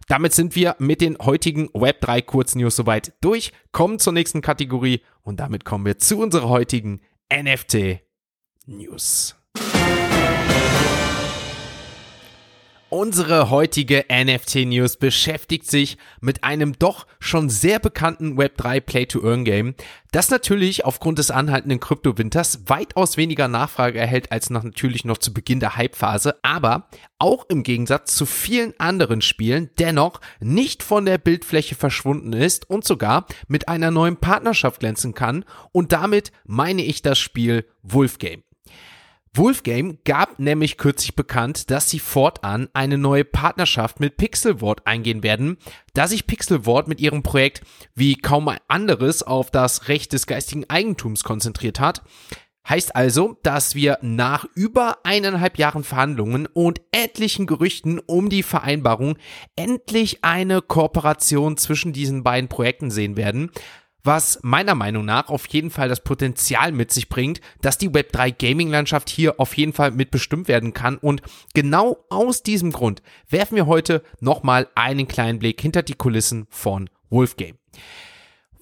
Damit 0.07 0.33
sind 0.33 0.55
wir 0.55 0.75
mit 0.77 1.01
den 1.01 1.17
heutigen 1.17 1.69
Web3 1.69 2.21
Kurznews 2.21 2.75
soweit 2.75 3.13
durch, 3.21 3.51
kommen 3.71 3.97
zur 3.97 4.13
nächsten 4.13 4.41
Kategorie 4.41 5.01
und 5.23 5.39
damit 5.39 5.65
kommen 5.65 5.87
wir 5.87 5.97
zu 5.97 6.19
unserer 6.19 6.49
heutigen 6.49 7.01
NFT 7.33 7.99
News. 8.67 9.36
Unsere 12.89 13.49
heutige 13.49 14.05
NFT-News 14.09 14.95
beschäftigt 14.95 15.69
sich 15.69 15.97
mit 16.21 16.45
einem 16.45 16.71
doch 16.79 17.05
schon 17.19 17.49
sehr 17.49 17.79
bekannten 17.79 18.39
Web3 18.39 18.79
Play-to-Earn-Game, 18.79 19.75
das 20.13 20.29
natürlich 20.29 20.85
aufgrund 20.85 21.19
des 21.19 21.29
anhaltenden 21.29 21.81
Kryptowinters 21.81 22.61
weitaus 22.67 23.17
weniger 23.17 23.49
Nachfrage 23.49 23.99
erhält 23.99 24.31
als 24.31 24.49
noch 24.49 24.63
natürlich 24.63 25.03
noch 25.03 25.17
zu 25.17 25.33
Beginn 25.33 25.59
der 25.59 25.75
Hype-Phase, 25.75 26.37
aber 26.43 26.87
auch 27.19 27.43
im 27.49 27.63
Gegensatz 27.63 28.15
zu 28.15 28.25
vielen 28.25 28.73
anderen 28.79 29.19
Spielen 29.19 29.69
dennoch 29.77 30.21
nicht 30.39 30.81
von 30.81 31.03
der 31.03 31.17
Bildfläche 31.17 31.75
verschwunden 31.75 32.31
ist 32.31 32.69
und 32.69 32.85
sogar 32.85 33.25
mit 33.49 33.67
einer 33.67 33.91
neuen 33.91 34.15
Partnerschaft 34.15 34.79
glänzen 34.79 35.13
kann 35.13 35.43
und 35.73 35.91
damit 35.91 36.31
meine 36.45 36.83
ich 36.83 37.01
das 37.01 37.19
Spiel 37.19 37.65
Wolf 37.83 38.17
Game. 38.17 38.43
Wolfgame 39.37 39.97
gab 40.03 40.39
nämlich 40.39 40.77
kürzlich 40.77 41.15
bekannt, 41.15 41.69
dass 41.69 41.89
sie 41.89 41.99
fortan 41.99 42.69
eine 42.73 42.97
neue 42.97 43.23
Partnerschaft 43.23 43.99
mit 43.99 44.17
Pixelwort 44.17 44.87
eingehen 44.87 45.21
werden, 45.21 45.57
da 45.93 46.07
sich 46.07 46.27
Pixelwort 46.27 46.87
mit 46.87 46.99
ihrem 46.99 47.23
Projekt 47.23 47.61
wie 47.93 48.15
kaum 48.15 48.47
ein 48.47 48.59
anderes 48.67 49.23
auf 49.23 49.51
das 49.51 49.87
Recht 49.87 50.13
des 50.13 50.27
geistigen 50.27 50.69
Eigentums 50.69 51.23
konzentriert 51.23 51.79
hat. 51.79 52.01
Heißt 52.67 52.95
also, 52.95 53.37
dass 53.43 53.75
wir 53.75 53.97
nach 54.01 54.45
über 54.55 54.97
eineinhalb 55.03 55.57
Jahren 55.57 55.85
Verhandlungen 55.85 56.47
und 56.47 56.81
etlichen 56.91 57.45
Gerüchten 57.45 57.99
um 57.99 58.29
die 58.29 58.43
Vereinbarung 58.43 59.17
endlich 59.55 60.23
eine 60.23 60.61
Kooperation 60.61 61.55
zwischen 61.55 61.93
diesen 61.93 62.23
beiden 62.23 62.49
Projekten 62.49 62.91
sehen 62.91 63.15
werden 63.15 63.51
was 64.07 64.39
meiner 64.41 64.73
Meinung 64.73 65.05
nach 65.05 65.29
auf 65.29 65.45
jeden 65.47 65.69
Fall 65.69 65.89
das 65.89 66.03
Potenzial 66.03 66.71
mit 66.71 66.91
sich 66.91 67.09
bringt, 67.09 67.41
dass 67.61 67.77
die 67.77 67.89
Web3 67.89 68.31
Gaming 68.31 68.69
Landschaft 68.69 69.09
hier 69.09 69.39
auf 69.39 69.55
jeden 69.55 69.73
Fall 69.73 69.91
mitbestimmt 69.91 70.47
werden 70.47 70.73
kann 70.73 70.97
und 70.97 71.21
genau 71.53 71.97
aus 72.09 72.41
diesem 72.41 72.71
Grund 72.71 73.03
werfen 73.29 73.57
wir 73.57 73.67
heute 73.67 74.01
nochmal 74.19 74.69
einen 74.73 75.07
kleinen 75.07 75.39
Blick 75.39 75.61
hinter 75.61 75.83
die 75.83 75.93
Kulissen 75.93 76.47
von 76.49 76.89
Wolfgame. 77.09 77.55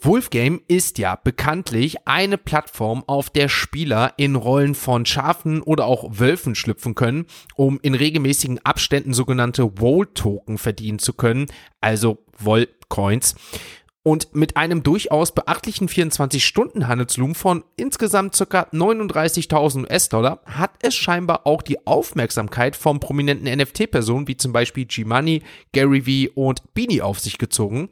Wolfgame 0.02 0.60
ist 0.68 0.98
ja 0.98 1.16
bekanntlich 1.16 2.08
eine 2.08 2.38
Plattform, 2.38 3.04
auf 3.08 3.30
der 3.30 3.48
Spieler 3.48 4.14
in 4.18 4.36
Rollen 4.36 4.76
von 4.76 5.06
Schafen 5.06 5.62
oder 5.62 5.86
auch 5.86 6.20
Wölfen 6.20 6.54
schlüpfen 6.54 6.96
können, 6.96 7.26
um 7.56 7.80
in 7.82 7.96
regelmäßigen 7.96 8.64
Abständen 8.66 9.14
sogenannte 9.14 9.80
Wol-Token 9.80 10.58
verdienen 10.58 11.00
zu 11.00 11.14
können, 11.14 11.48
also 11.82 12.20
Woll-Coins. 12.38 13.36
Und 14.08 14.36
mit 14.36 14.56
einem 14.56 14.84
durchaus 14.84 15.32
beachtlichen 15.34 15.90
24-Stunden-Handelsvolumen 15.90 17.34
von 17.34 17.64
insgesamt 17.76 18.38
ca. 18.38 18.68
39.000 18.72 19.86
US-Dollar 19.86 20.42
hat 20.46 20.70
es 20.84 20.94
scheinbar 20.94 21.48
auch 21.48 21.64
die 21.64 21.88
Aufmerksamkeit 21.88 22.76
von 22.76 23.00
prominenten 23.00 23.52
NFT-Personen 23.52 24.28
wie 24.28 24.38
zum 24.38 24.54
Beispiel 24.54 24.86
G-Money, 24.86 25.42
Gary 25.74 26.28
V 26.28 26.40
und 26.40 26.72
Beanie 26.76 27.02
auf 27.02 27.20
sich 27.20 27.40
gezogen. 27.40 27.90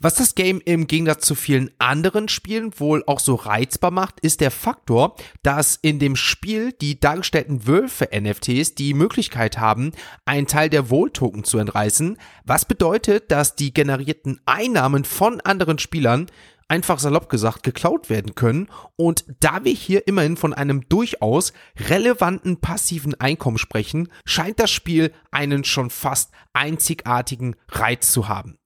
Was 0.00 0.14
das 0.14 0.34
Game 0.34 0.60
im 0.64 0.86
Gegensatz 0.86 1.26
zu 1.26 1.34
vielen 1.34 1.70
anderen 1.78 2.28
Spielen 2.28 2.72
wohl 2.78 3.04
auch 3.06 3.20
so 3.20 3.34
reizbar 3.34 3.90
macht, 3.90 4.20
ist 4.20 4.40
der 4.40 4.50
Faktor, 4.50 5.16
dass 5.42 5.76
in 5.80 5.98
dem 5.98 6.16
Spiel 6.16 6.72
die 6.72 6.98
dargestellten 6.98 7.66
Wölfe-NFTs 7.66 8.74
die 8.74 8.94
Möglichkeit 8.94 9.58
haben, 9.58 9.92
einen 10.24 10.46
Teil 10.46 10.68
der 10.68 10.90
Wohl-Token 10.90 11.44
zu 11.44 11.58
entreißen, 11.58 12.18
was 12.44 12.64
bedeutet, 12.64 13.30
dass 13.30 13.56
die 13.56 13.72
generierten 13.72 14.40
Einnahmen 14.46 15.04
von 15.04 15.40
anderen 15.40 15.78
Spielern 15.78 16.26
einfach 16.68 16.98
salopp 16.98 17.28
gesagt 17.28 17.62
geklaut 17.62 18.10
werden 18.10 18.34
können. 18.34 18.68
Und 18.96 19.24
da 19.40 19.64
wir 19.64 19.72
hier 19.72 20.06
immerhin 20.06 20.36
von 20.36 20.52
einem 20.52 20.88
durchaus 20.88 21.52
relevanten 21.88 22.60
passiven 22.60 23.14
Einkommen 23.20 23.58
sprechen, 23.58 24.08
scheint 24.24 24.58
das 24.60 24.70
Spiel 24.70 25.12
einen 25.30 25.64
schon 25.64 25.90
fast 25.90 26.32
einzigartigen 26.52 27.56
Reiz 27.68 28.10
zu 28.10 28.28
haben. 28.28 28.58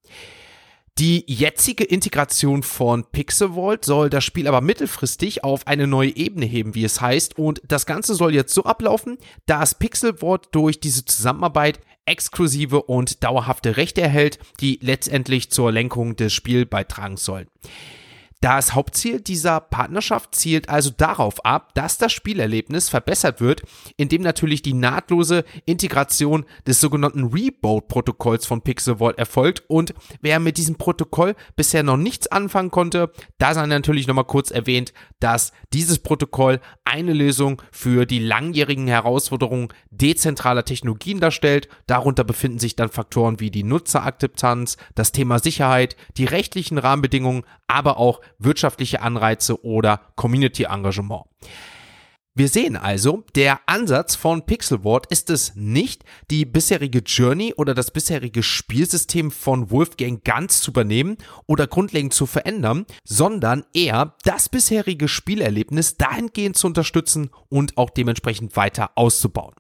Die 0.99 1.23
jetzige 1.29 1.85
Integration 1.85 2.65
von 2.65 3.05
Pixelvault 3.05 3.85
soll 3.85 4.11
das 4.11 4.25
Spiel 4.25 4.49
aber 4.49 4.61
mittelfristig 4.61 5.45
auf 5.45 5.65
eine 5.69 5.87
neue 5.87 6.17
Ebene 6.17 6.45
heben, 6.45 6.75
wie 6.75 6.83
es 6.83 7.01
heißt. 7.01 7.39
Und 7.39 7.63
das 7.69 7.87
Ganze 7.87 8.17
soll 8.17 8.35
jetzt 8.35 8.53
so 8.53 8.65
ablaufen, 8.65 9.17
dass 9.47 9.77
Pixelvault 9.77 10.49
durch 10.51 10.81
diese 10.81 11.05
Zusammenarbeit 11.05 11.79
exklusive 12.05 12.83
und 12.83 13.23
dauerhafte 13.23 13.77
Rechte 13.77 14.01
erhält, 14.01 14.41
die 14.61 14.81
letztendlich 14.83 15.53
zur 15.53 15.71
Lenkung 15.71 16.17
des 16.17 16.33
Spiels 16.33 16.69
beitragen 16.69 17.17
sollen. 17.17 17.47
Das 18.41 18.75
Hauptziel 18.75 19.21
dieser 19.21 19.59
Partnerschaft 19.59 20.37
zielt 20.37 20.69
also 20.69 20.91
darauf 20.97 21.45
ab, 21.45 21.75
dass 21.75 21.99
das 21.99 22.13
Spielerlebnis 22.13 22.89
verbessert 22.89 23.41
wird, 23.41 23.63
indem 23.97 24.23
natürlich 24.23 24.63
die 24.63 24.75
nahtlose 24.75 25.45
Integration 25.67 26.45
des 26.65 26.81
sogenannten 26.81 27.25
Reboot-Protokolls 27.25 28.47
von 28.47 28.63
Pixel 28.63 28.99
Vault 28.99 29.19
erfolgt. 29.19 29.65
Und 29.67 29.93
wer 30.21 30.39
mit 30.39 30.57
diesem 30.57 30.77
Protokoll 30.77 31.35
bisher 31.57 31.83
noch 31.83 31.97
nichts 31.97 32.29
anfangen 32.29 32.71
konnte, 32.71 33.11
da 33.39 33.55
sei 33.55 33.67
natürlich 33.67 34.07
nochmal 34.07 34.25
kurz 34.25 34.53
erwähnt, 34.53 34.93
dass 35.19 35.51
dieses 35.73 35.99
Protokoll 35.99 36.61
eine 36.85 37.15
Lösung 37.15 37.61
für 37.73 38.07
die 38.07 38.21
langjährigen 38.21 38.87
Herausforderungen 38.87 39.69
dezentraler 39.91 40.65
Technologien 40.65 41.19
darstellt. 41.19 41.69
Darunter 41.89 42.23
befinden 42.23 42.61
sich 42.61 42.77
dann 42.77 42.89
Faktoren 42.89 43.41
wie 43.41 43.51
die 43.51 43.65
Nutzerakzeptanz, 43.65 44.77
das 44.95 45.11
Thema 45.11 45.41
Sicherheit, 45.41 45.97
die 46.17 46.25
rechtlichen 46.25 46.79
Rahmenbedingungen, 46.79 47.43
aber 47.67 47.99
auch 47.99 48.21
wirtschaftliche 48.39 49.03
Anreize 49.03 49.65
oder 49.65 50.01
Community-Engagement. 50.17 51.25
Wir 52.39 52.49
sehen 52.49 52.77
also, 52.77 53.25
der 53.35 53.59
Ansatz 53.67 54.15
von 54.15 54.47
Pixelward 54.47 55.07
ist 55.11 55.29
es 55.29 55.57
nicht, 55.57 56.05
die 56.31 56.45
bisherige 56.45 57.01
Journey 57.01 57.53
oder 57.57 57.75
das 57.75 57.91
bisherige 57.91 58.45
Spielsystem 58.45 59.33
von 59.33 59.73
Wolfgang 59.73 60.23
ganz 60.23 60.61
zu 60.61 60.71
übernehmen 60.71 61.17
oder 61.47 61.67
grundlegend 61.67 62.15
zu 62.15 62.27
verändern, 62.27 62.87
sondern 63.03 63.65
eher 63.75 64.15
das 64.23 64.49
bisherige 64.49 65.09
Spielerlebnis 65.09 65.97
dahingehend 65.97 66.57
zu 66.57 66.69
unterstützen 66.69 67.31
und 67.49 67.77
auch 67.77 67.91
dementsprechend 67.91 68.55
weiter 68.55 68.93
auszubauen. 68.95 69.57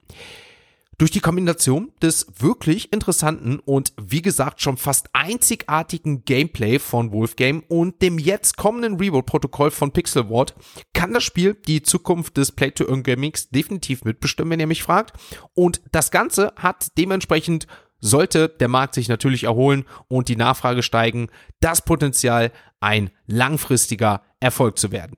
Durch 0.99 1.12
die 1.12 1.21
Kombination 1.21 1.93
des 2.02 2.26
wirklich 2.40 2.93
interessanten 2.93 3.61
und 3.61 3.93
wie 4.02 4.21
gesagt 4.21 4.61
schon 4.61 4.76
fast 4.76 5.09
einzigartigen 5.12 6.25
Gameplay 6.25 6.81
von 6.81 7.12
Wolfgame 7.12 7.62
und 7.69 8.02
dem 8.02 8.19
jetzt 8.19 8.57
kommenden 8.57 8.97
Reboot-Protokoll 8.97 9.71
von 9.71 9.93
Pixel 9.93 10.28
Ward 10.28 10.57
kann 10.95 11.14
das 11.14 11.23
Spiel 11.23 11.55
die 11.55 11.83
Zukunft 11.83 12.37
des 12.37 12.50
Play-to-Earn-Gamings 12.50 13.50
definitiv 13.50 14.02
mitbestimmen, 14.02 14.50
wenn 14.50 14.61
ihr 14.61 14.67
mich 14.67 14.83
fragt. 14.83 15.12
Und 15.55 15.81
das 15.93 16.11
Ganze 16.11 16.52
hat 16.57 16.88
dementsprechend 16.99 17.69
sollte 18.00 18.49
der 18.49 18.69
Markt 18.69 18.95
sich 18.95 19.09
natürlich 19.09 19.45
erholen 19.45 19.85
und 20.09 20.28
die 20.28 20.37
Nachfrage 20.37 20.83
steigen, 20.83 21.28
das 21.61 21.85
Potenzial, 21.85 22.50
ein 22.81 23.11
langfristiger 23.26 24.23
Erfolg 24.40 24.78
zu 24.78 24.90
werden. 24.90 25.17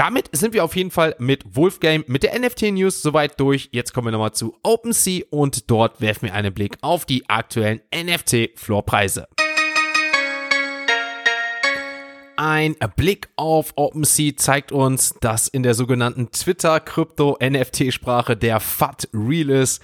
Damit 0.00 0.30
sind 0.32 0.54
wir 0.54 0.64
auf 0.64 0.74
jeden 0.76 0.90
Fall 0.90 1.14
mit 1.18 1.54
Wolfgame, 1.54 2.04
mit 2.06 2.22
der 2.22 2.40
NFT-News 2.40 3.02
soweit 3.02 3.38
durch. 3.38 3.68
Jetzt 3.70 3.92
kommen 3.92 4.06
wir 4.06 4.12
nochmal 4.12 4.32
zu 4.32 4.56
OpenSea 4.62 5.24
und 5.28 5.70
dort 5.70 6.00
werfen 6.00 6.22
wir 6.22 6.34
einen 6.34 6.54
Blick 6.54 6.78
auf 6.80 7.04
die 7.04 7.28
aktuellen 7.28 7.82
NFT-Floorpreise. 7.94 9.28
Ein 12.38 12.76
Blick 12.96 13.28
auf 13.36 13.74
OpenSea 13.76 14.32
zeigt 14.36 14.72
uns, 14.72 15.16
dass 15.20 15.48
in 15.48 15.62
der 15.62 15.74
sogenannten 15.74 16.30
Twitter-Krypto-NFT-Sprache 16.30 18.38
der 18.38 18.60
FAT 18.60 19.06
real 19.12 19.50
ist. 19.50 19.82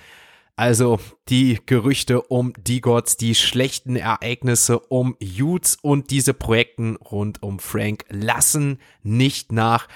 Also 0.59 0.99
die 1.29 1.61
Gerüchte 1.67 2.23
um 2.23 2.55
die 2.59 2.81
Gods, 2.81 3.19
die 3.19 3.35
schlechten 3.35 3.95
Ereignisse 3.95 4.79
um 4.79 5.15
Utes 5.21 5.77
und 5.83 6.11
diese 6.11 6.33
Projekten 6.33 6.97
rund 6.97 7.43
um 7.43 7.59
Frank 7.59 8.07
lassen 8.09 8.79
nicht 9.03 9.53
nach. 9.53 9.87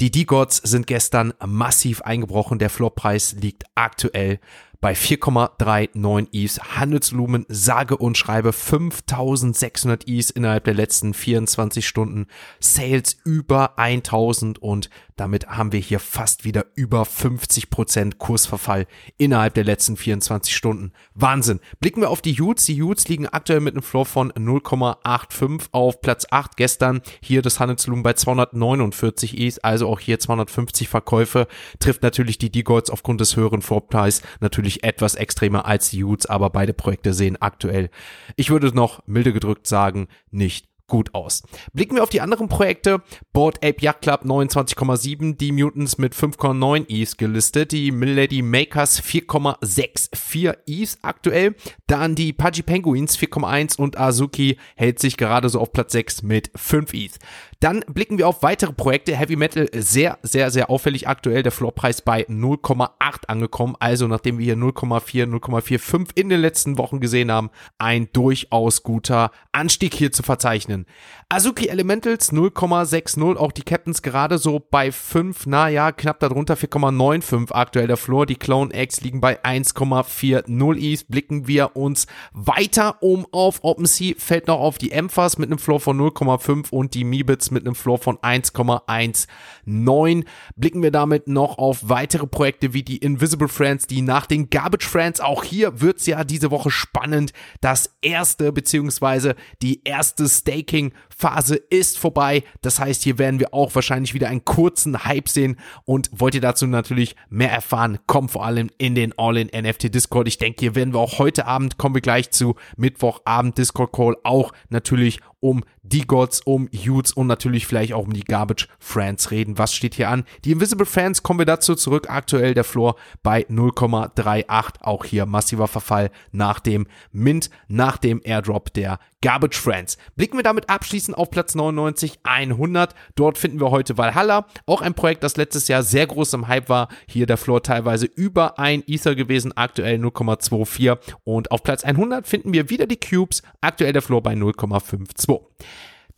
Die 0.00 0.10
D-Gods 0.10 0.56
sind 0.56 0.88
gestern 0.88 1.34
massiv 1.46 2.02
eingebrochen. 2.02 2.58
Der 2.58 2.70
Floorpreis 2.70 3.34
liegt 3.34 3.64
aktuell 3.76 4.40
bei 4.80 4.92
4,39 4.92 6.28
Is. 6.32 6.60
Handelsvolumen 6.60 7.46
sage 7.48 7.96
und 7.96 8.16
schreibe 8.16 8.52
5600 8.52 10.04
Is 10.04 10.30
innerhalb 10.30 10.64
der 10.64 10.74
letzten 10.74 11.14
24 11.14 11.86
Stunden. 11.86 12.26
Sales 12.60 13.16
über 13.24 13.78
1000 13.78 14.60
und 14.60 14.90
damit 15.18 15.48
haben 15.48 15.72
wir 15.72 15.80
hier 15.80 16.00
fast 16.00 16.44
wieder 16.44 16.66
über 16.74 17.02
50% 17.02 18.16
Kursverfall 18.18 18.86
innerhalb 19.16 19.54
der 19.54 19.64
letzten 19.64 19.96
24 19.96 20.54
Stunden. 20.54 20.92
Wahnsinn. 21.14 21.60
Blicken 21.80 22.00
wir 22.00 22.10
auf 22.10 22.22
die 22.22 22.40
Utes. 22.40 22.66
Die 22.66 22.82
Utes 22.82 23.08
liegen 23.08 23.26
aktuell 23.26 23.60
mit 23.60 23.74
einem 23.74 23.82
Floor 23.82 24.06
von 24.06 24.32
0,85 24.32 25.68
auf 25.72 26.00
Platz 26.00 26.26
8. 26.30 26.56
Gestern 26.56 27.02
hier 27.20 27.42
das 27.42 27.60
Handelsvolumen 27.60 28.02
bei 28.02 28.12
249 28.12 29.38
Is, 29.38 29.58
also 29.58 29.88
auch 29.88 30.00
hier 30.00 30.18
250 30.18 30.88
Verkäufe. 30.88 31.48
Trifft 31.78 32.02
natürlich 32.02 32.38
die 32.38 32.50
D-Golds 32.50 32.90
aufgrund 32.90 33.20
des 33.20 33.36
höheren 33.36 33.62
Floorpreis 33.62 34.22
natürlich 34.40 34.84
etwas 34.84 35.14
extremer 35.14 35.66
als 35.66 35.90
die 35.90 36.04
Utes, 36.04 36.26
aber 36.26 36.50
beide 36.50 36.72
Projekte 36.72 37.12
sehen 37.12 37.36
aktuell, 37.40 37.90
ich 38.36 38.50
würde 38.50 38.74
noch 38.74 39.02
milde 39.06 39.32
gedrückt 39.32 39.66
sagen, 39.66 40.08
nicht 40.30 40.68
gut 40.88 41.14
aus. 41.14 41.42
Blicken 41.72 41.96
wir 41.96 42.02
auf 42.02 42.08
die 42.08 42.20
anderen 42.20 42.48
Projekte. 42.48 43.02
Board 43.32 43.58
Ape 43.58 43.80
Yacht 43.80 44.02
Club 44.02 44.24
29,7, 44.24 45.36
die 45.36 45.52
Mutants 45.52 45.98
mit 45.98 46.14
5,9 46.14 46.88
E's 46.88 47.16
gelistet, 47.16 47.72
die 47.72 47.92
Milady 47.92 48.42
Makers 48.42 49.00
4,64 49.02 50.56
E's 50.66 50.98
aktuell, 51.02 51.54
dann 51.86 52.14
die 52.14 52.32
Pudgy 52.32 52.62
Penguins 52.62 53.16
4,1 53.18 53.78
und 53.78 53.98
Azuki 53.98 54.58
hält 54.74 54.98
sich 54.98 55.16
gerade 55.16 55.48
so 55.48 55.60
auf 55.60 55.72
Platz 55.72 55.92
6 55.92 56.22
mit 56.22 56.50
5 56.56 56.94
E's. 56.94 57.18
Dann 57.60 57.80
blicken 57.88 58.18
wir 58.18 58.28
auf 58.28 58.44
weitere 58.44 58.72
Projekte. 58.72 59.16
Heavy 59.16 59.34
Metal 59.34 59.68
sehr, 59.74 60.18
sehr, 60.22 60.52
sehr 60.52 60.70
auffällig 60.70 61.08
aktuell. 61.08 61.42
Der 61.42 61.50
Floorpreis 61.50 62.02
bei 62.02 62.22
0,8 62.28 63.24
angekommen. 63.26 63.74
Also 63.80 64.06
nachdem 64.06 64.38
wir 64.38 64.44
hier 64.44 64.56
0,4, 64.56 65.26
0,45 65.26 66.10
in 66.14 66.28
den 66.28 66.40
letzten 66.40 66.78
Wochen 66.78 67.00
gesehen 67.00 67.32
haben, 67.32 67.50
ein 67.76 68.10
durchaus 68.12 68.84
guter 68.84 69.32
Anstieg 69.50 69.94
hier 69.94 70.12
zu 70.12 70.22
verzeichnen. 70.22 70.86
Azuki 71.28 71.66
Elementals 71.66 72.32
0,60. 72.32 73.34
Auch 73.36 73.50
die 73.50 73.62
Captains 73.62 74.02
gerade 74.02 74.38
so 74.38 74.60
bei 74.60 74.92
5, 74.92 75.46
naja, 75.46 75.90
knapp 75.90 76.20
darunter 76.20 76.54
4,95 76.54 77.52
aktuell 77.52 77.88
der 77.88 77.96
Floor. 77.96 78.24
Die 78.26 78.36
Clone 78.36 78.72
X 78.72 79.00
liegen 79.00 79.20
bei 79.20 79.42
1,40 79.42 80.76
Is. 80.76 81.02
Blicken 81.02 81.48
wir 81.48 81.74
uns 81.74 82.06
weiter 82.32 83.02
um 83.02 83.26
auf 83.32 83.64
OpenSea. 83.64 84.14
Fällt 84.16 84.46
noch 84.46 84.60
auf 84.60 84.78
die 84.78 84.92
Emphas 84.92 85.38
mit 85.38 85.50
einem 85.50 85.58
Floor 85.58 85.80
von 85.80 86.00
0,5 86.00 86.70
und 86.70 86.94
die 86.94 87.02
Mibits 87.02 87.47
mit 87.50 87.66
einem 87.66 87.74
Floor 87.74 87.98
von 87.98 88.18
1,19. 88.18 90.24
Blicken 90.56 90.82
wir 90.82 90.90
damit 90.90 91.28
noch 91.28 91.58
auf 91.58 91.88
weitere 91.88 92.26
Projekte 92.26 92.74
wie 92.74 92.82
die 92.82 92.98
Invisible 92.98 93.48
Friends, 93.48 93.86
die 93.86 94.02
nach 94.02 94.26
den 94.26 94.50
Garbage 94.50 94.86
Friends, 94.86 95.20
auch 95.20 95.44
hier 95.44 95.80
wird's 95.80 96.06
ja 96.06 96.24
diese 96.24 96.50
Woche 96.50 96.70
spannend, 96.70 97.32
das 97.60 97.96
erste 98.02 98.52
beziehungsweise 98.52 99.34
die 99.62 99.82
erste 99.84 100.28
Staking 100.28 100.92
Phase 101.16 101.56
ist 101.56 101.98
vorbei. 101.98 102.44
Das 102.62 102.78
heißt, 102.78 103.02
hier 103.02 103.18
werden 103.18 103.40
wir 103.40 103.52
auch 103.52 103.74
wahrscheinlich 103.74 104.14
wieder 104.14 104.28
einen 104.28 104.44
kurzen 104.44 105.04
Hype 105.04 105.28
sehen. 105.28 105.58
Und 105.84 106.10
wollt 106.12 106.34
ihr 106.34 106.40
dazu 106.40 106.66
natürlich 106.66 107.16
mehr 107.28 107.50
erfahren, 107.50 107.98
kommt 108.06 108.30
vor 108.30 108.44
allem 108.44 108.70
in 108.78 108.94
den 108.94 109.16
All-in 109.18 109.48
NFT 109.48 109.94
Discord. 109.94 110.28
Ich 110.28 110.38
denke, 110.38 110.60
hier 110.60 110.74
werden 110.74 110.94
wir 110.94 111.00
auch 111.00 111.18
heute 111.18 111.46
Abend, 111.46 111.78
kommen 111.78 111.94
wir 111.94 112.02
gleich 112.02 112.30
zu 112.30 112.54
Mittwochabend 112.76 113.58
Discord 113.58 113.92
Call, 113.92 114.16
auch 114.22 114.52
natürlich 114.68 115.20
um 115.40 115.64
die 115.82 116.06
Gods, 116.06 116.40
um 116.40 116.68
Utes 116.72 117.12
und 117.12 117.26
natürlich 117.26 117.66
vielleicht 117.66 117.92
auch 117.92 118.04
um 118.04 118.12
die 118.12 118.24
Garbage 118.24 118.68
Friends 118.78 119.30
reden. 119.30 119.58
Was 119.58 119.74
steht 119.74 119.94
hier 119.94 120.08
an? 120.08 120.24
Die 120.44 120.52
Invisible 120.52 120.86
Fans 120.86 121.22
kommen 121.22 121.38
wir 121.38 121.46
dazu 121.46 121.74
zurück. 121.74 122.10
Aktuell 122.10 122.54
der 122.54 122.64
Floor 122.64 122.96
bei 123.22 123.46
0,38. 123.48 124.82
Auch 124.82 125.04
hier 125.04 125.26
massiver 125.26 125.68
Verfall 125.68 126.10
nach 126.32 126.60
dem 126.60 126.86
Mint, 127.12 127.50
nach 127.68 127.96
dem 127.96 128.20
Airdrop 128.24 128.72
der 128.74 128.98
Garbage 129.20 129.58
Friends. 129.58 129.98
Blicken 130.14 130.38
wir 130.38 130.44
damit 130.44 130.68
abschließend 130.68 131.16
auf 131.16 131.30
Platz 131.30 131.54
99, 131.54 132.20
100. 132.22 132.94
Dort 133.16 133.38
finden 133.38 133.60
wir 133.60 133.70
heute 133.70 133.98
Valhalla. 133.98 134.46
Auch 134.66 134.80
ein 134.80 134.94
Projekt, 134.94 135.24
das 135.24 135.36
letztes 135.36 135.66
Jahr 135.68 135.82
sehr 135.82 136.06
groß 136.06 136.34
im 136.34 136.48
Hype 136.48 136.68
war. 136.68 136.88
Hier 137.08 137.26
der 137.26 137.36
Floor 137.36 137.62
teilweise 137.62 138.06
über 138.06 138.58
ein 138.58 138.84
Ether 138.86 139.16
gewesen. 139.16 139.56
Aktuell 139.56 139.98
0,24. 139.98 140.98
Und 141.24 141.50
auf 141.50 141.62
Platz 141.62 141.82
100 141.82 142.26
finden 142.26 142.52
wir 142.52 142.70
wieder 142.70 142.86
die 142.86 143.00
Cubes. 143.00 143.42
Aktuell 143.60 143.92
der 143.92 144.02
Floor 144.02 144.22
bei 144.22 144.34
0,52. 144.34 145.27
2. 145.28 145.40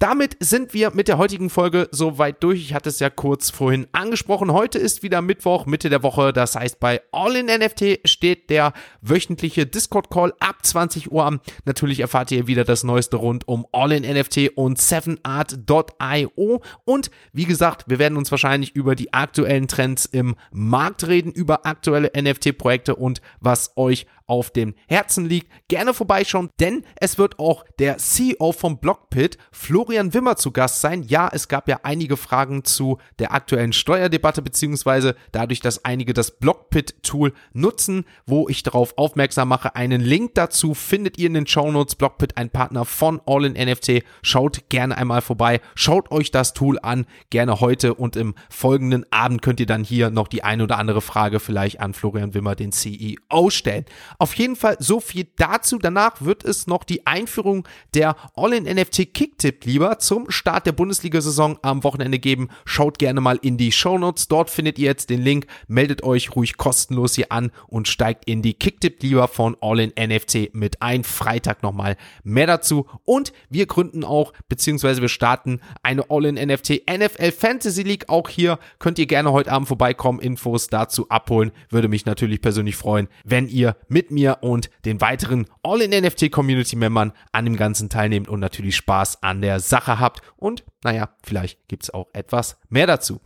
Damit 0.00 0.38
sind 0.40 0.72
wir 0.72 0.92
mit 0.94 1.08
der 1.08 1.18
heutigen 1.18 1.50
Folge 1.50 1.86
soweit 1.90 2.42
durch. 2.42 2.62
Ich 2.62 2.72
hatte 2.72 2.88
es 2.88 3.00
ja 3.00 3.10
kurz 3.10 3.50
vorhin 3.50 3.86
angesprochen. 3.92 4.50
Heute 4.50 4.78
ist 4.78 5.02
wieder 5.02 5.20
Mittwoch, 5.20 5.66
Mitte 5.66 5.90
der 5.90 6.02
Woche. 6.02 6.32
Das 6.32 6.56
heißt, 6.56 6.80
bei 6.80 7.02
All 7.12 7.36
in 7.36 7.48
NFT 7.48 8.08
steht 8.08 8.48
der 8.48 8.72
wöchentliche 9.02 9.66
Discord-Call 9.66 10.32
ab 10.40 10.64
20 10.64 11.12
Uhr 11.12 11.26
an. 11.26 11.40
Natürlich 11.66 12.00
erfahrt 12.00 12.30
ihr 12.30 12.46
wieder 12.46 12.64
das 12.64 12.82
Neueste 12.82 13.18
rund 13.18 13.46
um 13.46 13.66
All 13.72 13.92
in 13.92 14.10
NFT 14.10 14.52
und 14.54 14.78
7art.io. 14.78 16.62
Und 16.86 17.10
wie 17.34 17.44
gesagt, 17.44 17.84
wir 17.88 17.98
werden 17.98 18.16
uns 18.16 18.30
wahrscheinlich 18.30 18.74
über 18.74 18.94
die 18.94 19.12
aktuellen 19.12 19.68
Trends 19.68 20.06
im 20.06 20.34
Markt 20.50 21.06
reden, 21.06 21.30
über 21.30 21.66
aktuelle 21.66 22.10
NFT-Projekte 22.16 22.96
und 22.96 23.20
was 23.40 23.76
euch 23.76 24.06
auf 24.30 24.50
dem 24.50 24.74
Herzen 24.86 25.26
liegt, 25.26 25.50
gerne 25.66 25.92
vorbeischauen, 25.92 26.50
denn 26.60 26.84
es 26.96 27.18
wird 27.18 27.40
auch 27.40 27.64
der 27.80 27.98
CEO 27.98 28.52
vom 28.52 28.78
Blockpit, 28.78 29.38
Florian 29.50 30.14
Wimmer, 30.14 30.36
zu 30.36 30.52
Gast 30.52 30.80
sein. 30.80 31.02
Ja, 31.02 31.28
es 31.32 31.48
gab 31.48 31.68
ja 31.68 31.80
einige 31.82 32.16
Fragen 32.16 32.64
zu 32.64 32.98
der 33.18 33.34
aktuellen 33.34 33.72
Steuerdebatte, 33.72 34.40
beziehungsweise 34.40 35.16
dadurch, 35.32 35.60
dass 35.60 35.84
einige 35.84 36.14
das 36.14 36.30
Blockpit-Tool 36.38 37.32
nutzen, 37.52 38.04
wo 38.24 38.48
ich 38.48 38.62
darauf 38.62 38.96
aufmerksam 38.96 39.48
mache. 39.48 39.74
Einen 39.74 40.00
Link 40.00 40.34
dazu 40.36 40.74
findet 40.74 41.18
ihr 41.18 41.26
in 41.26 41.34
den 41.34 41.46
Shownotes. 41.48 41.96
Blockpit, 41.96 42.36
ein 42.36 42.50
Partner 42.50 42.84
von 42.84 43.20
All 43.26 43.44
in 43.44 43.54
NFT. 43.54 44.04
Schaut 44.22 44.68
gerne 44.68 44.96
einmal 44.96 45.22
vorbei. 45.22 45.60
Schaut 45.74 46.12
euch 46.12 46.30
das 46.30 46.54
Tool 46.54 46.78
an. 46.80 47.04
Gerne 47.30 47.60
heute 47.60 47.94
und 47.94 48.14
im 48.14 48.34
folgenden 48.48 49.04
Abend 49.10 49.42
könnt 49.42 49.58
ihr 49.58 49.66
dann 49.66 49.82
hier 49.82 50.10
noch 50.10 50.28
die 50.28 50.44
ein 50.44 50.60
oder 50.60 50.78
andere 50.78 51.00
Frage 51.00 51.40
vielleicht 51.40 51.80
an 51.80 51.94
Florian 51.94 52.32
Wimmer, 52.34 52.54
den 52.54 52.70
CEO, 52.70 53.50
stellen. 53.50 53.86
Auf 54.20 54.34
jeden 54.34 54.54
Fall 54.54 54.76
so 54.78 55.00
viel 55.00 55.26
dazu. 55.36 55.78
Danach 55.78 56.20
wird 56.20 56.44
es 56.44 56.66
noch 56.66 56.84
die 56.84 57.06
Einführung 57.06 57.66
der 57.94 58.16
All-in-NFT 58.34 59.14
Kicktipp 59.14 59.64
lieber 59.64 59.98
zum 59.98 60.30
Start 60.30 60.66
der 60.66 60.72
Bundesliga-Saison 60.72 61.58
am 61.62 61.82
Wochenende 61.84 62.18
geben. 62.18 62.48
Schaut 62.66 62.98
gerne 62.98 63.20
mal 63.20 63.38
in 63.40 63.56
die 63.56 63.72
Show. 63.72 63.90
Dort 64.28 64.50
findet 64.50 64.78
ihr 64.78 64.84
jetzt 64.84 65.10
den 65.10 65.22
Link. 65.22 65.46
Meldet 65.68 66.02
euch 66.04 66.36
ruhig 66.36 66.58
kostenlos 66.58 67.14
hier 67.14 67.32
an 67.32 67.50
und 67.66 67.88
steigt 67.88 68.26
in 68.26 68.42
die 68.42 68.54
Kicktipp 68.54 69.02
lieber 69.02 69.26
von 69.26 69.56
All-in-NFT 69.60 70.54
mit 70.54 70.82
ein. 70.82 71.02
Freitag 71.02 71.62
nochmal 71.62 71.96
mehr 72.22 72.46
dazu. 72.46 72.86
Und 73.04 73.32
wir 73.48 73.66
gründen 73.66 74.04
auch, 74.04 74.34
beziehungsweise 74.48 75.00
wir 75.00 75.08
starten 75.08 75.60
eine 75.82 76.10
All-in-NFT 76.10 76.82
NFL 76.90 77.32
Fantasy 77.32 77.82
League. 77.82 78.08
Auch 78.08 78.28
hier 78.28 78.58
könnt 78.78 78.98
ihr 78.98 79.06
gerne 79.06 79.32
heute 79.32 79.50
Abend 79.50 79.68
vorbeikommen, 79.68 80.20
Infos 80.20 80.68
dazu 80.68 81.08
abholen. 81.08 81.52
Würde 81.70 81.88
mich 81.88 82.04
natürlich 82.04 82.42
persönlich 82.42 82.76
freuen, 82.76 83.08
wenn 83.24 83.48
ihr 83.48 83.76
mit 83.88 84.09
mir 84.10 84.38
und 84.40 84.70
den 84.84 85.00
weiteren 85.00 85.46
All-in-NFT 85.62 86.30
Community 86.30 86.76
Membern 86.76 87.12
an 87.32 87.44
dem 87.44 87.56
Ganzen 87.56 87.88
teilnehmt 87.88 88.28
und 88.28 88.40
natürlich 88.40 88.76
Spaß 88.76 89.22
an 89.22 89.42
der 89.42 89.60
Sache 89.60 89.98
habt. 89.98 90.22
Und 90.36 90.64
naja, 90.82 91.10
vielleicht 91.22 91.68
gibt 91.68 91.84
es 91.84 91.90
auch 91.90 92.08
etwas 92.12 92.58
mehr 92.68 92.86
dazu. 92.86 93.20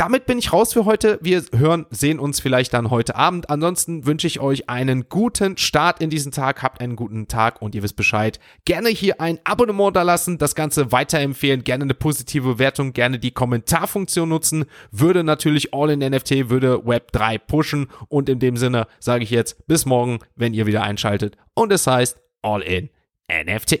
Damit 0.00 0.24
bin 0.24 0.38
ich 0.38 0.50
raus 0.50 0.72
für 0.72 0.86
heute. 0.86 1.18
Wir 1.20 1.44
hören, 1.54 1.84
sehen 1.90 2.20
uns 2.20 2.40
vielleicht 2.40 2.72
dann 2.72 2.88
heute 2.88 3.16
Abend. 3.16 3.50
Ansonsten 3.50 4.06
wünsche 4.06 4.26
ich 4.26 4.40
euch 4.40 4.70
einen 4.70 5.10
guten 5.10 5.58
Start 5.58 6.00
in 6.00 6.08
diesen 6.08 6.32
Tag. 6.32 6.62
Habt 6.62 6.80
einen 6.80 6.96
guten 6.96 7.28
Tag 7.28 7.60
und 7.60 7.74
ihr 7.74 7.82
wisst 7.82 7.96
Bescheid. 7.96 8.40
Gerne 8.64 8.88
hier 8.88 9.20
ein 9.20 9.38
Abonnement 9.44 9.94
da 9.94 10.00
lassen, 10.00 10.38
das 10.38 10.54
Ganze 10.54 10.90
weiterempfehlen, 10.90 11.64
gerne 11.64 11.84
eine 11.84 11.92
positive 11.92 12.54
Bewertung, 12.54 12.94
gerne 12.94 13.18
die 13.18 13.32
Kommentarfunktion 13.32 14.30
nutzen. 14.30 14.64
Würde 14.90 15.22
natürlich 15.22 15.74
All 15.74 15.90
in 15.90 15.98
NFT, 15.98 16.48
würde 16.48 16.86
Web 16.86 17.12
3 17.12 17.36
pushen. 17.36 17.88
Und 18.08 18.30
in 18.30 18.38
dem 18.38 18.56
Sinne 18.56 18.86
sage 19.00 19.24
ich 19.24 19.30
jetzt 19.30 19.66
bis 19.66 19.84
morgen, 19.84 20.20
wenn 20.34 20.54
ihr 20.54 20.64
wieder 20.64 20.82
einschaltet. 20.82 21.36
Und 21.52 21.74
es 21.74 21.86
heißt 21.86 22.18
All 22.40 22.62
in 22.62 22.88
NFT. 23.30 23.80